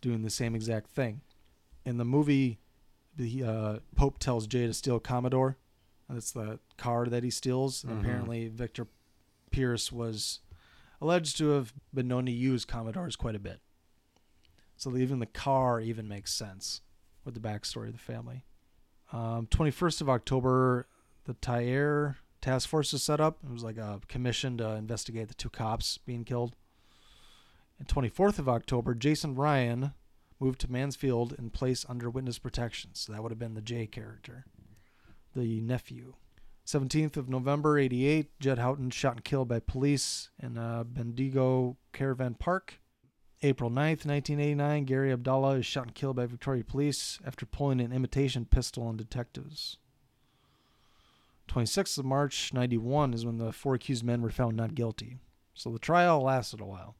[0.00, 1.20] doing the same exact thing.
[1.84, 2.58] In the movie,
[3.16, 5.56] the uh, Pope tells Jay to steal Commodore.
[6.08, 7.82] That's the car that he steals.
[7.84, 8.00] And Mhm.
[8.00, 8.86] apparently, Victor
[9.50, 10.40] Pierce was
[11.00, 13.60] alleged to have been known to use Commodores quite a bit.
[14.76, 16.80] So even the car even makes sense
[17.24, 18.44] with the backstory of the family.
[19.12, 20.86] Um, 21st of October,
[21.24, 23.38] the Tyre task force is set up.
[23.42, 26.54] It was like a commission to investigate the two cops being killed.
[27.78, 29.92] And 24th of October, Jason Ryan
[30.38, 32.90] moved to Mansfield and placed under witness protection.
[32.94, 34.44] So that would have been the J character,
[35.34, 36.14] the nephew.
[36.66, 42.34] 17th of November, 88, Jed Houghton shot and killed by police in uh, Bendigo Caravan
[42.34, 42.80] Park.
[43.44, 47.92] April 9th, 1989, Gary Abdallah is shot and killed by Victoria police after pulling an
[47.92, 49.78] imitation pistol on detectives.
[51.52, 55.18] 26th of March, 91 is when the four accused men were found not guilty.
[55.54, 56.96] So the trial lasted a while.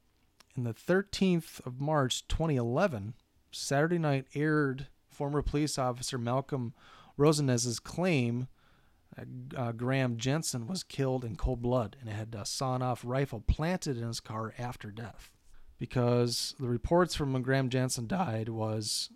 [0.55, 3.15] In the 13th of March 2011,
[3.51, 6.75] Saturday night aired former police officer Malcolm
[7.17, 8.49] Rosenez's claim
[9.17, 13.41] that uh, Graham Jensen was killed in cold blood and had a sawn off rifle
[13.41, 15.31] planted in his car after death.
[15.79, 19.11] Because the reports from when Graham Jensen died was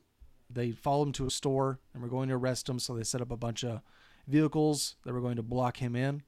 [0.48, 3.20] they followed him to a store and were going to arrest him, so they set
[3.20, 3.82] up a bunch of
[4.26, 6.22] vehicles that were going to block him in.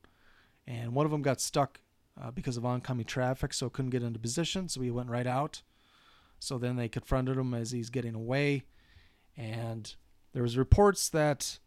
[0.67, 1.81] And one of them got stuck
[2.21, 4.69] uh, because of oncoming traffic, so couldn't get into position.
[4.69, 5.63] So he went right out.
[6.41, 8.65] So then they confronted him as he's getting away,
[9.37, 9.93] and
[10.33, 11.59] there was reports that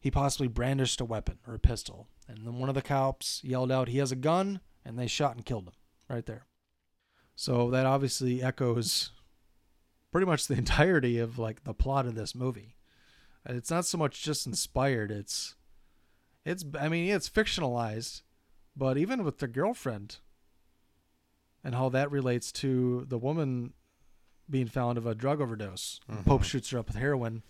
[0.00, 2.08] he possibly brandished a weapon or a pistol.
[2.28, 5.34] And then one of the cops yelled out, "He has a gun!" and they shot
[5.34, 5.74] and killed him
[6.08, 6.46] right there.
[7.34, 9.12] So that obviously echoes
[10.12, 12.76] pretty much the entirety of like the plot of this movie.
[13.46, 15.54] It's not so much just inspired; it's
[16.44, 18.22] it's I mean it's fictionalized,
[18.76, 20.18] but even with the girlfriend
[21.64, 23.72] and how that relates to the woman
[24.48, 26.00] being found of a drug overdose.
[26.24, 27.42] Pope shoots her up with heroin.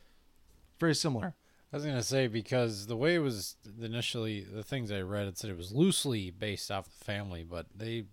[0.81, 1.35] Very similar.
[1.73, 5.39] I was gonna say because the way it was initially, the things I read, it
[5.39, 8.05] said it was loosely based off the family, but they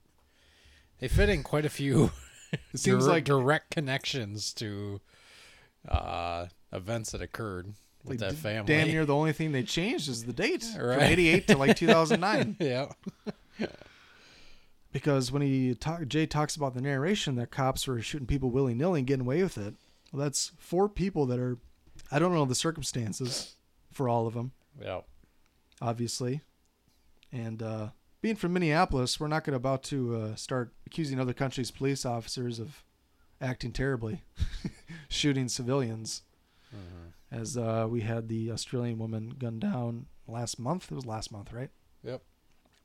[1.00, 2.12] they fit in quite a few.
[2.74, 5.02] It seems dir- like direct connections to
[5.90, 7.74] uh, events that occurred
[8.08, 8.68] with like that family.
[8.74, 11.12] damn near the only thing they changed is the date from Right.
[11.12, 12.58] 88 to like 2009.
[12.60, 12.86] yeah.
[14.92, 18.74] because when he talk, Jay talks about the narration that cops were shooting people willy
[18.74, 19.74] nilly and getting away with it.
[20.12, 21.58] Well, that's four people that are,
[22.12, 23.56] I don't know the circumstances
[23.92, 25.02] for all of them, Yeah.
[25.82, 26.42] obviously.
[27.32, 27.90] And uh,
[28.22, 32.06] being from Minneapolis, we're not going to about to uh, start accusing other countries' police
[32.06, 32.84] officers of
[33.42, 34.22] acting terribly,
[35.10, 36.22] shooting civilians.
[37.36, 40.92] As uh, we had the Australian woman gunned down last month.
[40.92, 41.70] It was last month, right?
[42.04, 42.22] Yep.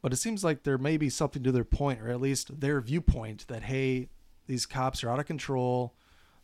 [0.02, 2.80] But it seems like there may be something to their point, or at least their
[2.80, 4.08] viewpoint, that hey,
[4.46, 5.94] these cops are out of control.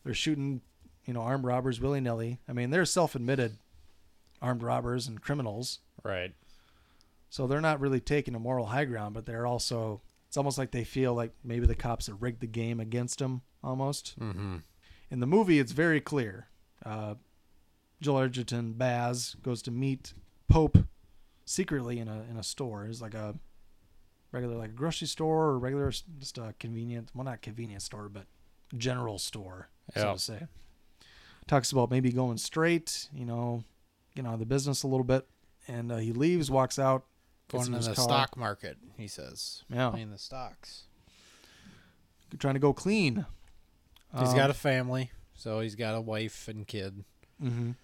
[0.04, 0.60] They're shooting,
[1.04, 2.38] you know, armed robbers willy nilly.
[2.48, 3.56] I mean, they're self-admitted
[4.40, 6.32] armed robbers and criminals, Right.
[7.30, 9.14] so they're not really taking a moral high ground.
[9.14, 12.46] But they're also, it's almost like they feel like maybe the cops have rigged the
[12.46, 14.18] game against them, almost.
[14.20, 14.58] Mm-hmm.
[15.10, 16.48] In the movie, it's very clear.
[16.84, 17.14] Uh,
[18.00, 20.12] Joel Edgerton, Baz, goes to meet
[20.48, 20.78] Pope
[21.44, 22.86] secretly in a in a store.
[22.86, 23.34] It's like a
[24.32, 28.26] regular like a grocery store or regular just a convenient well not convenience store but
[28.76, 30.12] general store so Yeah.
[30.12, 30.46] to say.
[31.46, 33.62] Talks about maybe going straight, you know,
[34.14, 35.28] getting out of the business a little bit,
[35.68, 37.04] and uh, he leaves, walks out,
[37.48, 39.62] Going in his the car, stock market, he says.
[39.70, 39.90] Yeah.
[39.90, 40.82] Playing the stocks.
[42.40, 43.26] trying to go clean.
[44.18, 47.04] He's Um, got a family, so he's got a wife and kid.
[47.40, 47.76] mhm.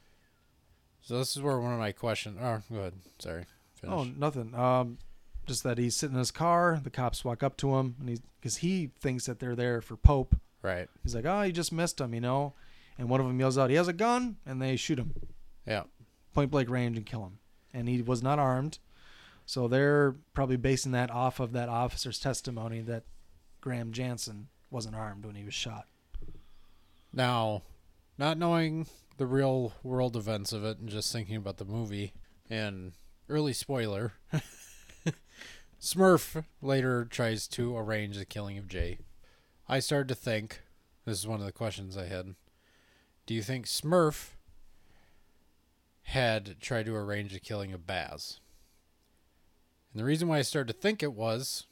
[1.02, 2.38] So this is where one of my questions.
[2.40, 2.94] Oh, go ahead.
[3.18, 3.44] Sorry.
[3.74, 3.94] Finish.
[3.94, 4.54] Oh, nothing.
[4.54, 4.98] Um,
[5.46, 6.80] just that he's sitting in his car.
[6.82, 9.96] The cops walk up to him, and he's because he thinks that they're there for
[9.96, 10.36] Pope.
[10.62, 10.88] Right.
[11.02, 12.54] He's like, "Oh, you just missed him," you know.
[12.98, 15.12] And one of them yells out, "He has a gun!" And they shoot him,
[15.66, 15.84] Yeah.
[16.34, 17.38] point blank range, and kill him.
[17.74, 18.78] And he was not armed,
[19.46, 23.04] so they're probably basing that off of that officer's testimony that
[23.60, 25.86] Graeme Jensen wasn't armed when he was shot.
[27.12, 27.62] Now,
[28.18, 28.86] not knowing
[29.22, 32.12] the real world events of it and just thinking about the movie,
[32.50, 32.94] and
[33.28, 34.14] early spoiler,
[35.80, 38.98] Smurf later tries to arrange the killing of Jay.
[39.68, 40.62] I started to think
[41.04, 42.34] this is one of the questions I had.
[43.24, 44.30] Do you think Smurf
[46.02, 48.40] had tried to arrange the killing of Baz?
[49.92, 51.68] And the reason why I started to think it was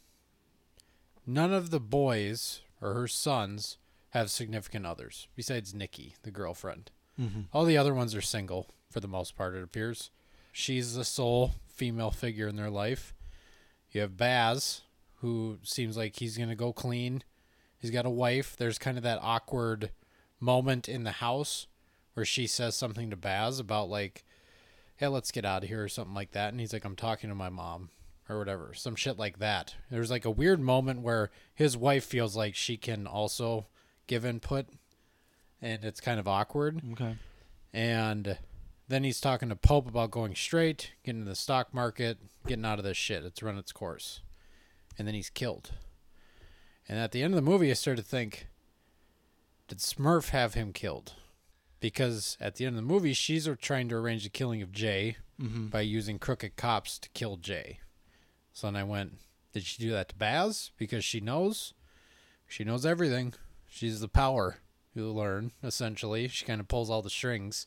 [1.26, 3.76] none of the boys or her sons
[4.10, 6.92] have significant others besides Nikki, the girlfriend.
[7.20, 7.40] Mm-hmm.
[7.52, 10.10] All the other ones are single for the most part, it appears.
[10.52, 13.14] She's the sole female figure in their life.
[13.90, 14.82] You have Baz,
[15.16, 17.22] who seems like he's going to go clean.
[17.78, 18.56] He's got a wife.
[18.56, 19.90] There's kind of that awkward
[20.40, 21.66] moment in the house
[22.14, 24.24] where she says something to Baz about, like,
[24.96, 26.50] hey, let's get out of here or something like that.
[26.50, 27.90] And he's like, I'm talking to my mom
[28.28, 28.74] or whatever.
[28.74, 29.74] Some shit like that.
[29.90, 33.66] There's like a weird moment where his wife feels like she can also
[34.06, 34.66] give input
[35.62, 36.80] and it's kind of awkward.
[36.92, 37.16] Okay.
[37.72, 38.38] And
[38.88, 42.78] then he's talking to Pope about going straight, getting in the stock market, getting out
[42.78, 43.24] of this shit.
[43.24, 44.20] It's run its course.
[44.98, 45.70] And then he's killed.
[46.88, 48.48] And at the end of the movie, I started to think,
[49.68, 51.12] did Smurf have him killed?
[51.78, 55.16] Because at the end of the movie, she's trying to arrange the killing of Jay
[55.40, 55.68] mm-hmm.
[55.68, 57.78] by using crooked cops to kill Jay.
[58.52, 59.18] So then I went,
[59.52, 60.72] did she do that to Baz?
[60.76, 61.74] Because she knows.
[62.48, 63.34] She knows everything.
[63.68, 64.58] She's the power.
[64.94, 66.28] You learn essentially.
[66.28, 67.66] She kind of pulls all the strings.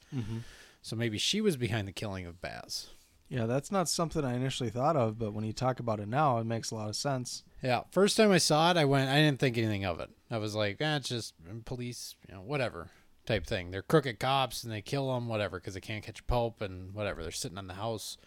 [0.82, 2.88] So maybe she was behind the killing of Baz.
[3.30, 6.38] Yeah, that's not something I initially thought of, but when you talk about it now,
[6.40, 7.44] it makes a lot of sense.
[7.64, 9.10] Yeah, first time I saw it, I went.
[9.10, 10.10] I didn't think anything of it.
[10.30, 11.34] I was like, eh, it's just
[11.66, 12.90] police, you know, whatever
[13.26, 13.72] type thing.
[13.72, 16.94] They're crooked cops and they kill them, whatever, because they can't catch a Pope and
[16.94, 17.24] whatever.
[17.24, 18.18] They're sitting on the house.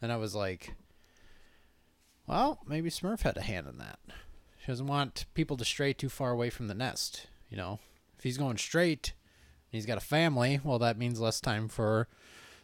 [0.00, 0.74] Then I was like,
[2.26, 3.98] well, maybe Smurf had a hand in that.
[4.58, 7.26] She doesn't want people to stray too far away from the nest.
[7.50, 7.78] You know,
[8.18, 9.12] if he's going straight,
[9.70, 10.60] and he's got a family.
[10.62, 12.08] Well, that means less time for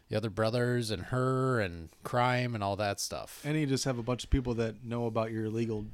[0.08, 3.40] the other brothers and her and crime and all that stuff.
[3.44, 5.86] And you just have a bunch of people that know about your illegal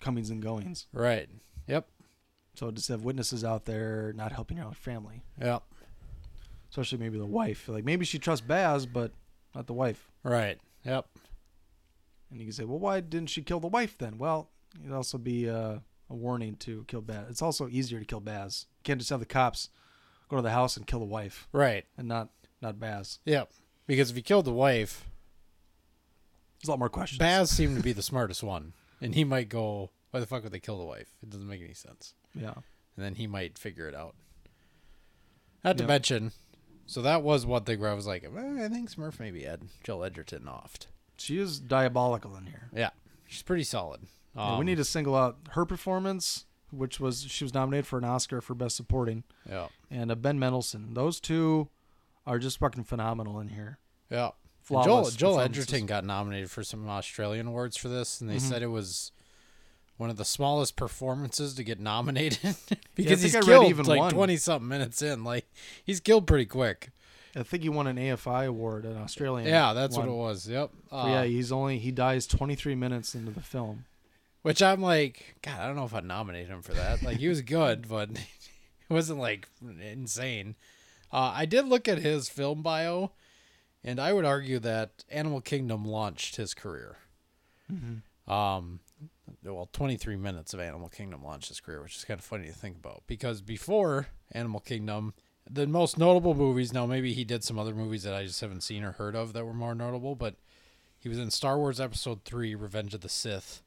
[0.00, 0.86] comings and goings.
[0.92, 1.28] Right.
[1.68, 1.86] Yep.
[2.54, 5.62] So just have witnesses out there not helping your own family, Yep.
[6.70, 7.68] especially maybe the wife.
[7.68, 9.12] Like maybe she trusts Baz, but
[9.54, 10.10] not the wife.
[10.24, 10.58] Right.
[10.84, 11.06] Yep.
[12.30, 14.18] And you can say, well, why didn't she kill the wife then?
[14.18, 14.50] Well,
[14.80, 15.78] it'd also be uh,
[16.10, 17.26] a warning to kill Baz.
[17.30, 18.66] It's also easier to kill Baz.
[18.78, 19.68] You can't just have the cops
[20.28, 21.84] go to the house and kill the wife Right.
[21.96, 22.30] and not
[22.60, 23.18] not Baz.
[23.24, 23.50] Yep.
[23.86, 25.04] Because if he killed the wife,
[26.60, 27.18] There's a lot more questions.
[27.18, 30.52] Baz seemed to be the smartest one, and he might go, "Why the fuck would
[30.52, 31.08] they kill the wife?
[31.22, 32.54] It doesn't make any sense." Yeah.
[32.96, 34.14] And then he might figure it out.
[35.64, 35.88] Not to Yep.
[35.88, 36.32] mention,
[36.86, 38.28] so that was one thing where I was like, eh,
[38.64, 40.86] I think Smurf maybe had Joel Edgerton offed.
[41.16, 42.70] She is diabolical in here.
[42.72, 42.90] Yeah,
[43.26, 44.06] she's pretty solid.
[44.36, 47.98] Yeah, we Um, need to single out her performance, which was she was nominated for
[47.98, 50.94] an Oscar for Best Supporting, Yeah, and uh, Ben Mendelsohn.
[50.94, 51.68] Those two
[52.26, 53.78] are just fucking phenomenal in here.
[54.10, 54.30] yeah.
[54.70, 55.40] Joel Joel.
[55.40, 58.48] Edgerton got nominated for some Australian awards for this, and they Mm-hmm.
[58.48, 59.10] said it was
[59.96, 62.38] one of the smallest performances to get nominated
[62.94, 65.24] because think he's I killed even like twenty something minutes in.
[65.24, 65.46] Like
[65.84, 66.90] he's killed pretty quick.
[67.34, 69.48] I think he won an AFI award, an Australian.
[69.48, 70.46] Yeah, that's what it was.
[70.48, 70.70] Yep.
[70.92, 73.84] Uh, yeah, he's only he dies 23 minutes into the film.
[74.42, 77.02] Which I'm like, God, I don't know if I'd nominate him for that.
[77.02, 78.18] Like, he was good, but it
[78.88, 79.48] wasn't like
[79.80, 80.56] insane.
[81.12, 83.12] Uh, I did look at his film bio,
[83.84, 86.96] and I would argue that Animal Kingdom launched his career.
[88.26, 88.80] Um,
[89.44, 92.52] well, 23 minutes of Animal Kingdom launched his career, which is kind of funny to
[92.52, 95.14] think about because before Animal Kingdom,
[95.50, 96.72] the most notable movies.
[96.72, 99.32] Now, maybe he did some other movies that I just haven't seen or heard of
[99.32, 100.36] that were more notable, but
[100.98, 103.62] he was in Star Wars Episode Three: Revenge of the Sith.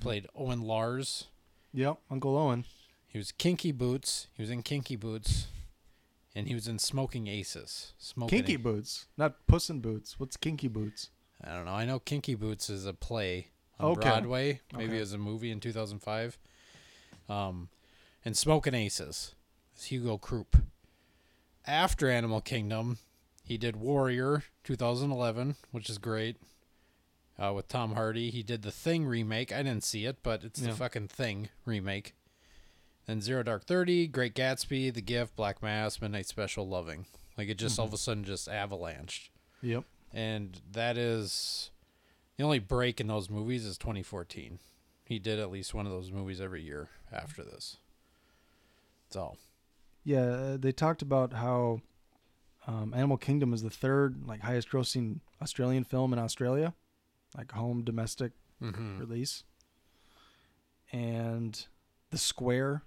[0.00, 1.28] Played Owen Lars.
[1.72, 2.64] Yep, Uncle Owen.
[3.06, 4.28] He was Kinky Boots.
[4.34, 5.46] He was in Kinky Boots,
[6.34, 7.94] and he was in Smoking Aces.
[7.98, 10.18] Smoking Kinky Boots, not Puss in Boots.
[10.20, 11.10] What's Kinky Boots?
[11.42, 11.72] I don't know.
[11.72, 14.00] I know Kinky Boots is a play on Okay.
[14.08, 14.60] Broadway.
[14.72, 14.96] Maybe Okay.
[14.98, 16.38] it was a movie in 2005.
[17.28, 17.68] Um,
[18.24, 19.34] and Smoking Aces
[19.76, 20.56] is Hugo Croop.
[21.66, 22.98] After Animal Kingdom,
[23.44, 26.36] he did Warrior 2011, which is great.
[27.42, 29.50] Uh, with Tom Hardy, he did the Thing remake.
[29.52, 30.68] I didn't see it, but it's Yeah.
[30.70, 32.14] the fucking Thing remake.
[33.06, 37.06] Then Zero Dark Thirty, Great Gatsby, The Gift, Black Mass, Midnight Special, Loving.
[37.38, 39.30] Like it just all of a sudden just avalanched
[39.62, 39.84] Yep.
[40.12, 41.70] and that is
[42.36, 44.58] the only break in those movies is 2014.
[45.06, 47.78] He did at least one of those movies every year after this.
[49.08, 49.36] So
[50.04, 51.80] Yeah, uh, they talked about how
[52.66, 56.74] um, Animal Kingdom is the third like highest grossing Australian film in Australia,
[57.36, 58.32] like home domestic
[58.98, 59.44] release.
[60.92, 61.64] And
[62.10, 62.82] The Square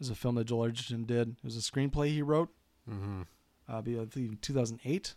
[0.00, 1.28] is a film that Joel Edgerton did.
[1.28, 2.50] It was a screenplay he wrote.
[2.90, 3.22] Mm-hmm.
[3.68, 5.14] Uh, I believe in 2008.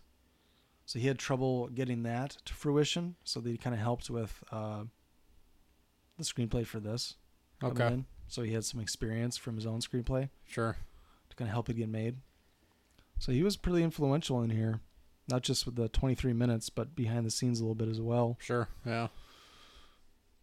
[0.86, 3.16] So he had trouble getting that to fruition.
[3.24, 4.84] So they kind of helped with uh,
[6.16, 7.16] the screenplay for this.
[7.62, 7.86] Okay.
[7.86, 8.06] in.
[8.28, 10.76] So he had some experience from his own screenplay sure,
[11.30, 12.16] to kind of help it get made.
[13.18, 14.80] So he was pretty influential in here,
[15.28, 18.36] not just with the 23 minutes, but behind the scenes a little bit as well.
[18.40, 19.08] sure, yeah.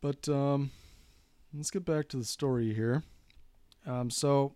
[0.01, 0.71] But um,
[1.53, 3.03] let's get back to the story here.
[3.87, 4.55] Um, so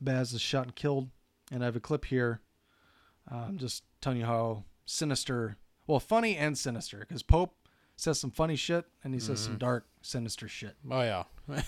[0.00, 1.10] Baz is shot and killed,
[1.52, 2.40] and I have a clip here.
[3.30, 5.56] Um, just telling you how sinister,
[5.86, 7.54] well, funny and sinister, because Pope
[7.96, 10.76] says some funny shit and he says some dark, sinister shit.
[10.90, 11.24] Oh yeah,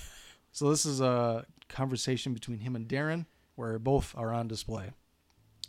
[0.53, 4.91] So this is a conversation between him and Darren, where both are on display.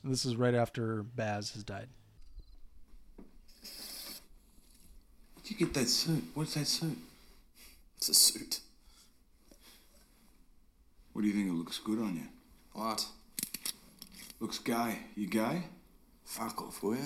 [0.04, 1.90] This is right after Baz has died.
[5.52, 6.24] You get that suit?
[6.34, 6.98] What's that suit?
[7.98, 8.62] It's a suit.
[11.12, 12.28] What do you think it looks good on you?
[12.74, 13.06] What?
[14.40, 15.00] Looks gay.
[15.16, 15.64] You gay?
[16.24, 17.02] Fuck off, will ya?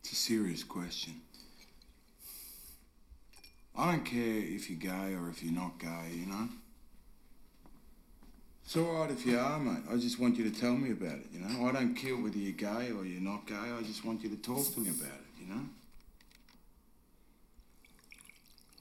[0.00, 1.14] It's a serious question.
[3.76, 6.48] I don't care if you're gay or if you're not gay, you know?
[8.74, 9.82] It's alright if you are, mate.
[9.92, 11.66] I just want you to tell me about it, you know?
[11.66, 13.54] I don't care whether you're gay or you're not gay.
[13.54, 15.60] I just want you to talk to me about it, you know?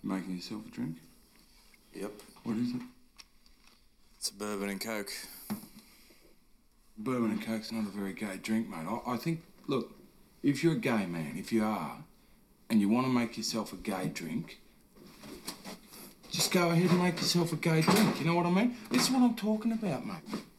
[0.01, 0.95] Making yourself a drink?
[1.93, 2.11] Yep.
[2.45, 2.81] What is it?
[4.17, 5.11] It's a bourbon and coke.
[6.97, 8.87] Bourbon and Coke's not a very gay drink, mate.
[8.87, 9.91] I, I think, look,
[10.41, 11.97] if you're a gay man, if you are,
[12.69, 14.61] and you want to make yourself a gay drink,
[16.31, 18.19] just go ahead and make yourself a gay drink.
[18.19, 18.75] You know what I mean?
[18.89, 20.15] This is what I'm talking about, mate.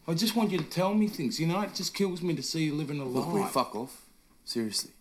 [0.06, 1.40] I just want you to tell me things.
[1.40, 3.48] You know, it just kills me to see you living a Look, will you lie.
[3.48, 4.02] fuck off?
[4.44, 4.92] Seriously.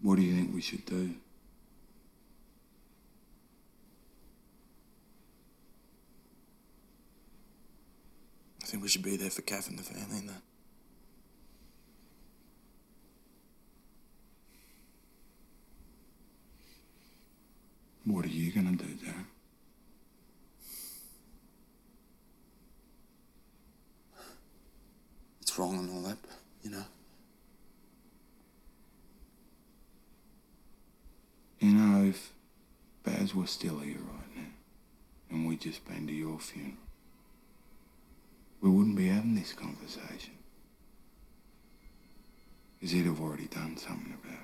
[0.00, 1.14] What do you think we should do?
[8.72, 10.42] Think we should be there for Kath and the family and that.
[18.06, 19.26] What are you gonna do, Darren?
[25.42, 26.30] It's wrong and all that, but,
[26.62, 26.84] you know.
[31.60, 32.32] You know, if
[33.02, 34.46] Baz was still here right now,
[35.28, 36.78] and we'd just been to your funeral,
[38.62, 40.34] we wouldn't be having this conversation.
[42.78, 44.38] Because he'd have already done something about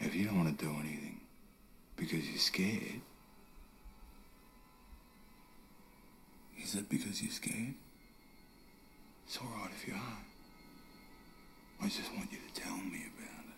[0.00, 0.06] it.
[0.06, 1.20] If you don't want to do anything
[1.96, 3.00] because you're scared,
[6.62, 7.74] is it because you're scared?
[9.26, 10.18] It's all right if you are.
[11.80, 13.54] I just want you to tell me about it.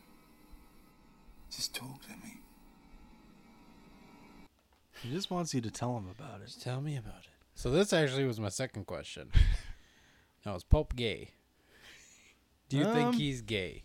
[1.50, 2.40] Just talk to me.
[5.02, 6.46] He just wants you to tell him about it.
[6.46, 7.39] Just Tell me about it.
[7.60, 9.30] So this actually was my second question.
[10.46, 11.28] now is Pope gay?
[12.70, 13.84] Do you Um, think he's gay?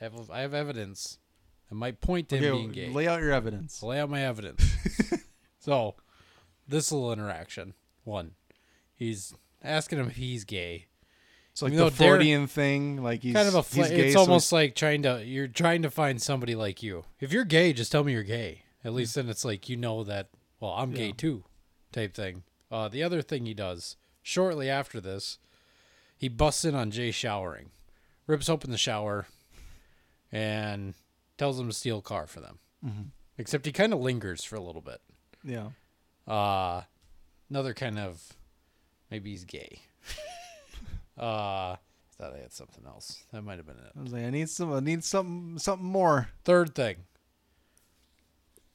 [0.00, 1.18] I have I have evidence
[1.70, 2.88] I might point to him Okay, being gay.
[2.88, 3.84] lay out your evidence.
[3.84, 4.64] Lay out my evidence.
[5.60, 5.94] so,
[6.66, 7.74] this little interaction.
[8.02, 8.32] One,
[8.96, 10.86] he's asking him if he's gay.
[11.52, 13.00] It's like the Freudian thing.
[13.00, 13.62] Like he's kind of a.
[13.62, 15.24] he's gay, it's so almost like trying to.
[15.24, 17.04] You're trying to find somebody like you.
[17.20, 18.62] If you're gay, just tell me you're gay.
[18.84, 20.30] At least then it's like you know that.
[20.58, 21.12] Well, I'm gay Yeah.
[21.16, 21.44] too,
[21.92, 22.42] type thing.
[22.70, 25.38] Uh, the other thing he does shortly after this,
[26.16, 27.70] he busts in on Jay showering,
[28.26, 29.26] rips open the shower,
[30.32, 30.94] and
[31.38, 32.58] tells him to steal a car for them.
[32.84, 33.06] Mhm.
[33.38, 35.00] Except he kind of lingers for a little bit.
[35.44, 35.70] yeah.
[36.26, 36.82] Uh
[37.50, 38.32] another kind of
[39.10, 39.80] maybe he's gay.
[41.18, 41.78] uh I
[42.16, 43.24] thought I had something else.
[43.32, 43.92] That might have been it.
[43.98, 44.72] I was like, I need some.
[44.72, 45.58] I need something.
[45.58, 46.28] Something more.
[46.44, 46.96] Third thing.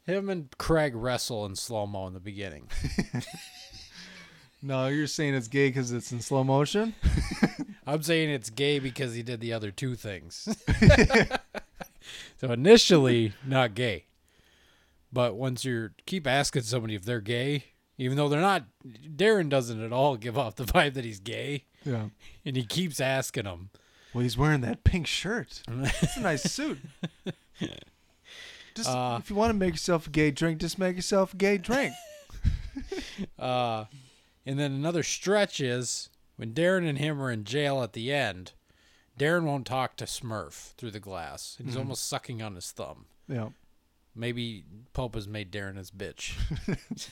[0.10, 2.68] Him and Craig wrestle in slow mo in the beginning.
[4.62, 6.94] No, you're saying it's gay because it's in slow motion.
[7.88, 10.50] I'm saying it's gay because he did the other two things.
[12.42, 14.06] so initially, not gay.
[15.14, 17.66] But once you keep asking somebody if they're gay,
[17.98, 21.64] even though they're not, Darren doesn't at all give off the vibe that he's gay.
[21.86, 22.08] Yeah.
[22.46, 23.70] And he keeps asking them.
[24.14, 25.64] Well, he's wearing that pink shirt.
[25.70, 26.80] It's a nice suit.
[28.80, 31.38] Just Uh, if you want to make yourself a gay drink, just make yourself a
[31.38, 31.94] gay drink.
[33.38, 33.86] Uh,
[34.46, 38.54] and then another stretch is when Darren and him are in jail at the end.
[39.20, 41.58] Darren won't talk to Smurf through the glass.
[41.62, 41.80] He's Mhm.
[41.80, 43.08] almost sucking on his thumb.
[43.28, 43.50] Yeah.
[44.16, 44.64] Maybe
[44.94, 46.34] Pope has made Darren his bitch.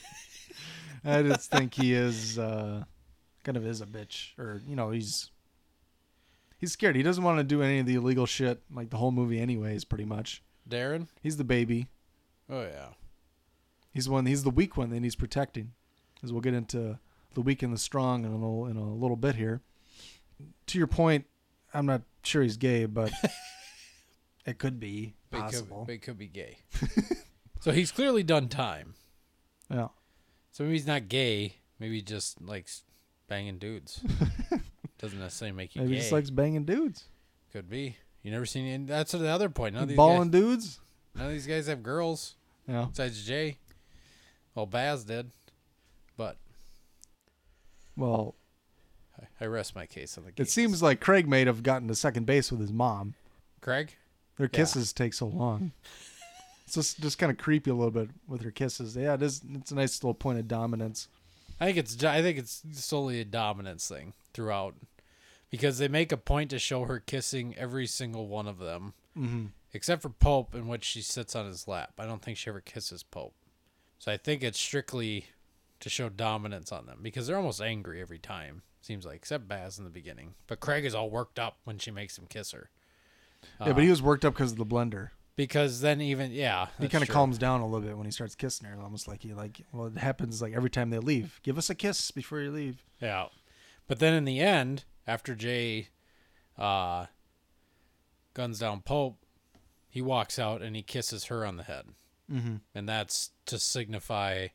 [1.04, 2.84] I just think he is uh,
[3.44, 5.30] kind of is a bitch, or you know, he's
[6.58, 6.96] he's scared.
[6.96, 9.84] He doesn't want to do any of the illegal shit, like the whole movie, anyways.
[9.84, 10.42] Pretty much.
[10.68, 11.08] Darren?
[11.22, 11.88] He's the baby.
[12.50, 12.88] Oh yeah.
[13.92, 14.26] He's the one.
[14.26, 15.72] He's the weak one that he's protecting.
[16.22, 16.98] As we'll get into
[17.34, 19.60] the weak and the strong in a little, in a little bit here.
[20.66, 21.26] To your point,
[21.72, 23.12] I'm not sure he's gay, but
[24.46, 25.84] it could be But he could- possible.
[25.86, 26.58] but he could be gay.
[27.60, 28.94] so he's clearly done time.
[29.70, 29.88] Yeah.
[30.52, 31.56] So maybe he's not gay.
[31.78, 32.82] Maybe he just likes
[33.28, 34.00] banging dudes.
[34.98, 37.04] Doesn't necessarily make you Maybe he just likes banging dudes.
[37.52, 37.96] Could be.
[38.22, 39.74] You never seen any, that's the other point.
[39.74, 40.80] None of these Balling guys, dudes.
[41.14, 42.34] None of these guys have girls.
[42.66, 42.86] Yeah.
[42.90, 43.58] Besides Jay.
[44.54, 45.30] Well, Baz did.
[46.16, 46.36] But
[47.96, 48.34] Well,
[49.20, 50.52] I, I rest my case on the it case.
[50.52, 53.14] seems like Craig may have gotten to second base with his mom.
[53.60, 53.94] Craig?
[54.36, 55.72] Their kisses take so long.
[56.64, 58.94] It's just just kind of creepy a little bit with her kisses.
[58.96, 59.40] Yeah, it is.
[59.54, 61.08] It's a nice little point of dominance.
[61.60, 64.74] I think it's I think it's solely a dominance thing throughout,
[65.50, 69.50] because they make a point to show her kissing every single one of them, Mhm.
[69.72, 71.94] except for Pope, in which she sits on his lap.
[71.98, 73.34] I don't think she ever kisses Pope,
[73.98, 75.26] so I think it's strictly
[75.80, 78.62] to show dominance on them because they're almost angry every time.
[78.80, 81.90] Seems like, except Baz in the beginning, but Craig is all worked up when she
[81.90, 82.70] makes him kiss her.
[83.60, 85.10] yeah, but he was worked up because of the blender.
[85.36, 88.34] because then even yeah, He kind of calms down a little bit when he starts
[88.34, 88.76] kissing her.
[88.82, 91.38] Almost like he like well, it happens like every time they leave.
[91.44, 92.84] Give us a kiss before you leave.
[93.00, 93.26] Yeah.
[93.86, 95.88] But then in the end, after Jay
[96.56, 97.06] uh,
[98.34, 99.24] guns down Pope,
[99.88, 101.86] he walks out and he kisses her on the head.
[102.30, 102.60] Mhm.
[102.74, 104.48] And that's to signify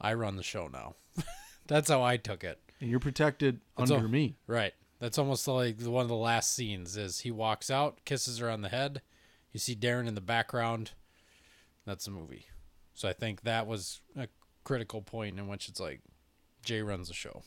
[0.00, 0.96] I run the show now.
[1.66, 2.60] that's how I took it.
[2.80, 4.36] And you're protected That's under al- me.
[4.46, 4.74] Right.
[4.98, 8.60] That's almost like one of the last scenes is he walks out, kisses her on
[8.60, 9.00] the head.
[9.52, 10.92] You see Darren in the background.
[11.86, 12.46] That's the movie.
[12.92, 14.28] So I think that was a
[14.64, 16.00] critical point in which it's like
[16.62, 17.42] Jay runs the show.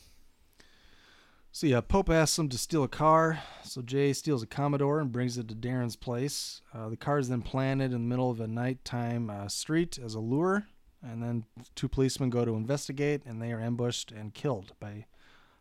[1.52, 3.42] So yeah, Pope asks him to steal a car.
[3.64, 6.62] So Jay steals a Commodore and brings it to Darren's place.
[6.74, 10.16] Uh, the car is then planted in the middle of a nighttime uh, street as
[10.16, 10.68] a lure,
[11.02, 11.46] and then
[11.76, 15.06] two policemen go to investigate, and they are ambushed and killed by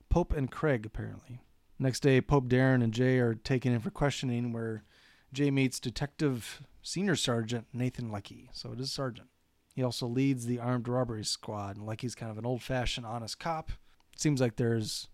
[0.09, 1.41] Pope and Craig apparently.
[1.78, 4.82] Next day, Pope, Darren, and Jay are taken in for questioning, where
[5.32, 8.51] Jay meets Detective Senior Sergeant Nathan Leckie.
[8.53, 9.28] So it is Sergeant.
[9.74, 13.70] He also leads the armed robbery squad, and Leckie's kind of an old-fashioned, honest cop.
[14.12, 15.09] It seems like there's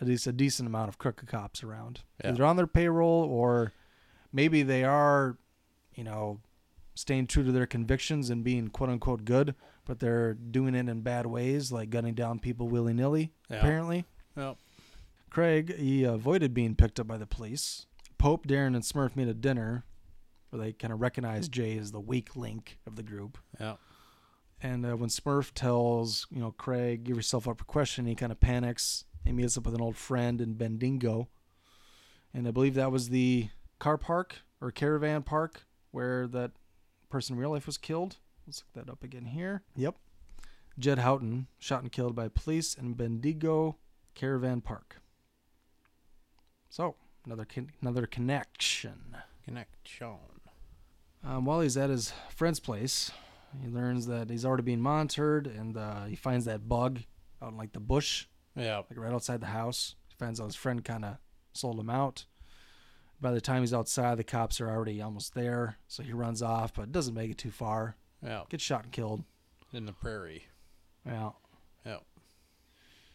[0.00, 2.00] at least a decent amount of crooked cops around.
[2.22, 2.30] Yeah.
[2.30, 3.72] Either on their payroll or
[4.32, 5.36] maybe they are,
[5.94, 6.38] you know,
[6.94, 11.00] staying true to their convictions and being quote unquote good, but they're doing it in
[11.02, 13.58] bad ways, like gunning down people willy nilly, Yeah.
[13.58, 14.04] apparently.
[14.36, 14.56] Yep.
[15.30, 17.86] Craig, he avoided being picked up by the police.
[18.18, 19.84] Pope, Darren, and Smurf meet at dinner
[20.50, 23.38] where they kind of recognize Jay as the weak link of the group.
[23.60, 23.76] Yeah.
[24.62, 28.32] And uh, when Smurf tells, you know, Craig, give yourself up for question, he kind
[28.32, 31.28] of panics and meets up with an old friend in Bendigo.
[32.32, 33.48] And I believe that was the
[33.78, 36.52] car park or caravan park where that
[37.08, 38.18] person in real life was killed.
[38.46, 39.62] Let's look that up again here.
[39.76, 39.96] Yep.
[40.78, 43.76] Jedd Houghton, shot and killed by police in Bendigo
[44.14, 44.96] Caravan Park.
[46.68, 46.94] So,
[47.26, 49.16] another con- another connection.
[49.44, 50.16] Connection.
[51.24, 53.10] Um, while he's at his friend's place,
[53.60, 57.00] he learns that he's already being monitored, and uh, he finds that bug
[57.42, 58.26] out in like the bush,
[58.56, 58.78] Yeah.
[58.78, 59.94] like right outside the house.
[60.08, 61.16] He finds out his friend kind of
[61.52, 62.26] sold him out.
[63.20, 66.72] By the time he's outside, the cops are already almost there, so he runs off,
[66.74, 67.96] but doesn't make it too far.
[68.24, 68.42] Yeah.
[68.48, 69.24] Gets shot and killed.
[69.72, 70.44] In the prairie.
[71.06, 71.30] Yeah.
[71.84, 71.98] Yeah.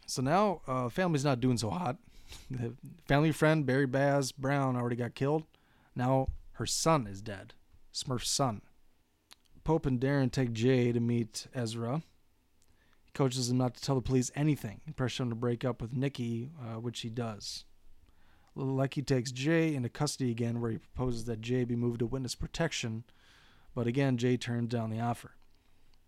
[0.06, 1.98] So now, uh, family's not doing so hot.
[2.50, 2.74] The
[3.08, 5.44] family friend Barry Baz Brown already got killed.
[5.96, 7.54] Now her son is dead.
[7.94, 8.62] Smurf's son.
[9.64, 12.02] Pope and Darren take Jay to meet Ezra.
[13.16, 14.82] He coaches him not to tell the police anything.
[14.86, 17.64] He pressures him to break up with Nikki, uh, which he does.
[18.56, 22.36] Leckie takes Jay into custody again, where he proposes that Jay be moved to witness
[22.36, 23.06] protection,
[23.74, 25.32] but again, Jay turns down the offer.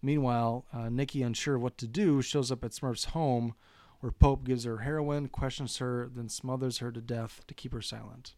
[0.01, 3.55] Meanwhile, uh, Nikki, unsure of what to do, shows up at Smurf's home,
[4.01, 7.81] where Pope gives her heroin, questions her, then smothers her to death to keep her
[7.81, 8.35] silent.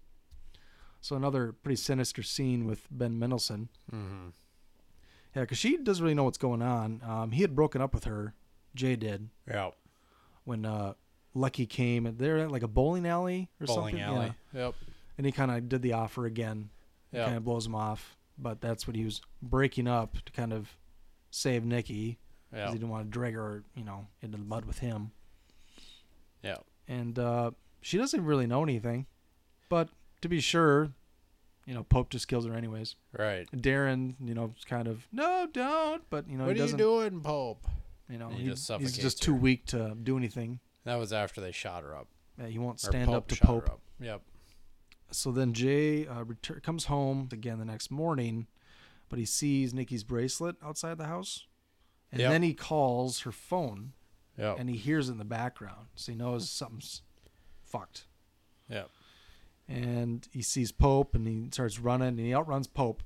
[1.01, 3.69] So another pretty sinister scene with Ben Mendelsohn.
[3.91, 4.27] Mm-hmm.
[5.35, 7.01] Yeah, because she doesn't really know what's going on.
[7.03, 8.35] Um, he had broken up with her,
[8.75, 9.71] Jay did, Yeah.
[10.43, 10.93] when uh,
[11.33, 12.15] Leckie came.
[12.17, 14.01] They're at like a bowling alley or Bowling something.
[14.01, 14.33] alley.
[14.53, 14.65] Yeah.
[14.65, 14.75] Yep.
[15.17, 16.69] And he kind of did the offer again.
[17.11, 17.25] Yeah.
[17.25, 18.15] Kind of blows him off.
[18.37, 20.69] But that's what he was breaking up to kind of
[21.31, 22.17] save Nikki.
[22.49, 22.71] Because Yeah.
[22.71, 25.11] he didn't want to drag her, you know, into the mud with him.
[26.43, 26.57] Yeah.
[26.87, 27.51] and uh,
[27.81, 29.05] she doesn't really know anything.
[29.67, 29.89] But
[30.21, 30.89] to be sure,
[31.65, 32.95] you know, Pope just kills her anyways.
[33.17, 33.47] Right.
[33.51, 36.01] Darren, you know, kind of no, don't.
[36.09, 37.67] But you know, what he are you doing, Pope?
[38.09, 39.39] You know, He he- just he's just too her.
[39.39, 40.59] weak to do anything.
[40.85, 42.07] That was after they shot her up.
[42.39, 43.69] Yeah, he won't stand up to Pope.
[43.69, 43.81] up.
[43.99, 44.21] Yep.
[45.11, 48.47] So then Jay uh, retur- comes home again the next morning,
[49.09, 51.47] but he sees Nikki's bracelet outside the house,
[52.11, 52.31] and Yep.
[52.31, 53.93] then he calls her phone,
[54.37, 54.57] Yep.
[54.59, 57.01] and he hears it in the background, so he knows something's
[57.63, 58.07] fucked.
[58.69, 58.89] Yep.
[59.67, 63.03] and he sees Pope and he starts running and he outruns Pope.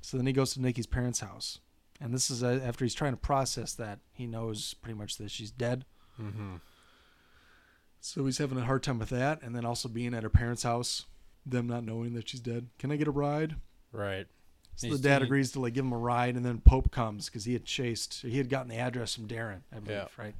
[0.00, 1.60] So then he goes to Nikki's parents' house.
[2.00, 5.30] And this is uh, after he's trying to process that he knows pretty much that
[5.30, 5.84] she's dead.
[6.20, 6.56] Mm-hmm.
[8.00, 9.42] So he's having a hard time with that.
[9.42, 11.04] And then also being at her parents' house,
[11.44, 12.68] them not knowing that she's dead.
[12.78, 13.56] Can I get a ride?
[13.92, 14.26] Right.
[14.76, 16.36] So He's- the dad he- agrees to like give him a ride.
[16.36, 19.60] And then Pope comes because he had chased, he had gotten the address from Darren,
[19.70, 20.06] I believe, Yeah.
[20.16, 20.34] right?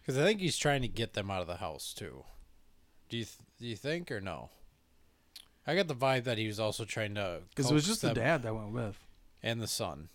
[0.00, 2.24] Because I think he's trying to get them out of the house too.
[3.08, 4.50] Do you th- do you think or no?
[5.64, 8.12] I got the vibe that he was also trying to Because it was just the
[8.14, 8.98] dad that went with.
[9.44, 10.08] and the son,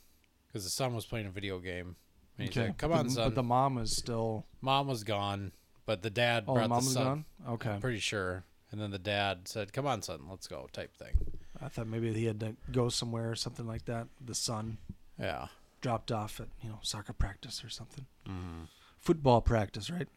[0.47, 1.95] because the son was playing a video game.
[2.37, 2.67] And he's Okay.
[2.67, 4.45] like, "Come But- on, son." But the mom was still.
[4.61, 5.51] mom was gone,
[5.85, 7.25] but the dad Oh, brought the mom the was son.
[7.39, 7.53] gone?
[7.53, 7.71] Okay.
[7.71, 8.43] I'm pretty sure.
[8.71, 11.39] And then the dad said, "Come on, son, let's go." Type thing.
[11.59, 14.07] I thought maybe he had to go somewhere or something like that.
[14.23, 14.77] The son
[15.17, 15.47] Yeah.
[15.81, 18.65] dropped off at you know soccer practice or something, Mm-hmm.
[18.99, 20.07] football practice, right?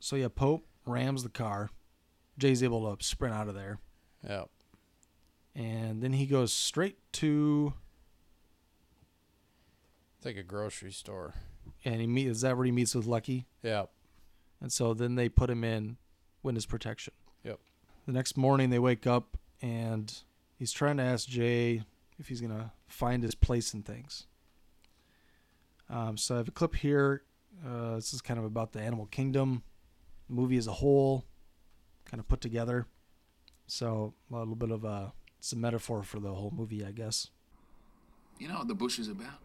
[0.00, 1.70] So yeah, Pope rams the car.
[2.38, 3.78] Jay's able to sprint out of there,
[4.24, 4.46] Yeah.
[5.54, 7.74] and then he goes straight to
[10.22, 11.34] It's like a grocery store.
[11.84, 12.28] and he meet.
[12.28, 13.48] Is that where he meets with Leckie?
[13.60, 13.86] Yeah.
[14.60, 15.96] And so then they put him in
[16.44, 17.12] witness protection.
[17.42, 17.58] Yep.
[18.06, 20.14] The next morning they wake up and
[20.60, 21.82] he's trying to ask Jay
[22.20, 24.28] if he's gonna find his place in things.
[25.90, 27.22] Um, so I have a clip here.
[27.66, 29.64] Uh, this is kind of about the animal kingdom
[30.28, 31.24] movie as a whole,
[32.04, 32.86] kind of put together.
[33.66, 37.26] So a little bit of a it's a metaphor for the whole movie, I guess.
[38.38, 39.40] You know what the bush is about?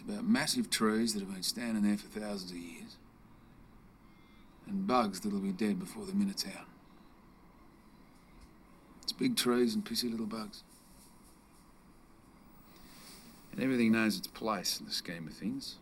[0.00, 2.96] It's about massive trees that have been standing there for thousands of years.
[4.66, 6.66] And bugs that'll be dead before the minute's out.
[9.02, 10.62] It's big trees and pissy little bugs.
[13.52, 15.76] And everything knows its place in the scheme of things.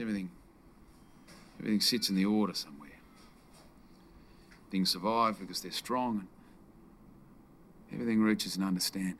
[0.00, 0.30] Everything
[1.60, 2.88] everything sits in the order somewhere.
[4.70, 6.26] Things survive because they're strong
[7.90, 9.18] and everything reaches an understanding.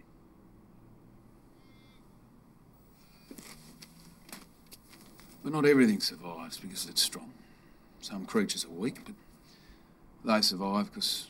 [5.43, 7.32] But not everything survives because it's strong.
[8.01, 9.14] Some creatures are weak, but
[10.24, 11.28] they survive because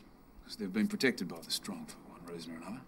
[0.58, 2.80] they've been protected by the strong for one reason or another.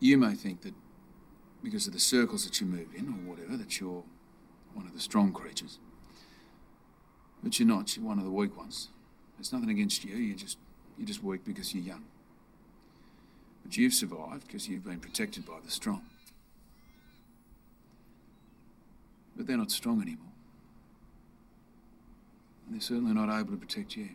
[0.00, 0.74] You may think that
[1.62, 4.04] because of the circles that you move in or whatever, that you're
[4.74, 5.78] one of the strong creatures.
[7.42, 7.96] But you're not.
[7.96, 8.88] You're one of the weak ones.
[9.36, 10.16] There's nothing against you.
[10.16, 10.58] You're just
[10.98, 12.04] you're just weak because you're young.
[13.64, 16.02] But you've survived because you've been protected by the strong.
[19.36, 20.32] But they're not strong anymore.
[22.66, 24.10] And they're certainly not able to protect you.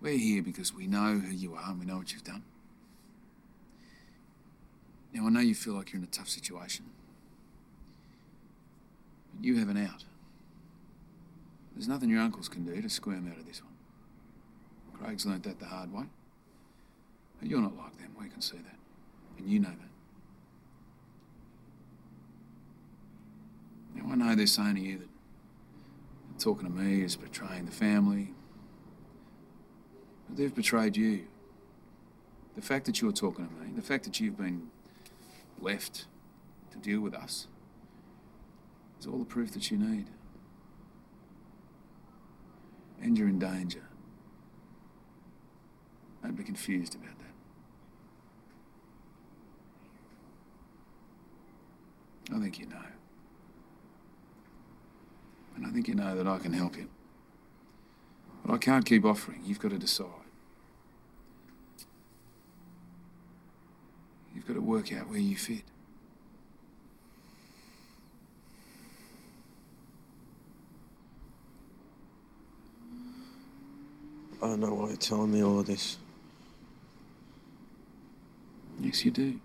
[0.00, 2.42] We're here because we know who you are and we know what you've done.
[5.14, 6.84] Now, I know you feel like you're in a tough situation.
[9.34, 10.04] But you have an out.
[11.74, 13.72] There's nothing your uncles can do to squirm out of this one.
[14.92, 16.04] Craig's learnt that the hard way.
[17.40, 18.76] But you're not like them, we can see that.
[19.38, 19.93] And you know that.
[23.94, 25.08] Now, I know they're saying to you that
[26.38, 28.34] talking to me is betraying the family.
[30.28, 31.26] But they've betrayed you.
[32.54, 34.68] The fact that you're talking to me, the fact that you've been
[35.60, 36.06] left
[36.70, 37.48] to deal with us,
[39.00, 40.06] is all the proof that you need.
[43.02, 43.88] And you're in danger.
[46.22, 47.18] Don't be confused about
[52.28, 52.34] that.
[52.34, 52.93] I think you know.
[55.56, 56.88] And I think you know that I can help you.
[58.44, 59.40] But I can't keep offering.
[59.44, 60.06] You've got to decide.
[64.34, 65.62] You've got to work out where you fit.
[74.42, 75.96] I don't know why you're telling me all of this.
[78.78, 79.40] Yes, you do.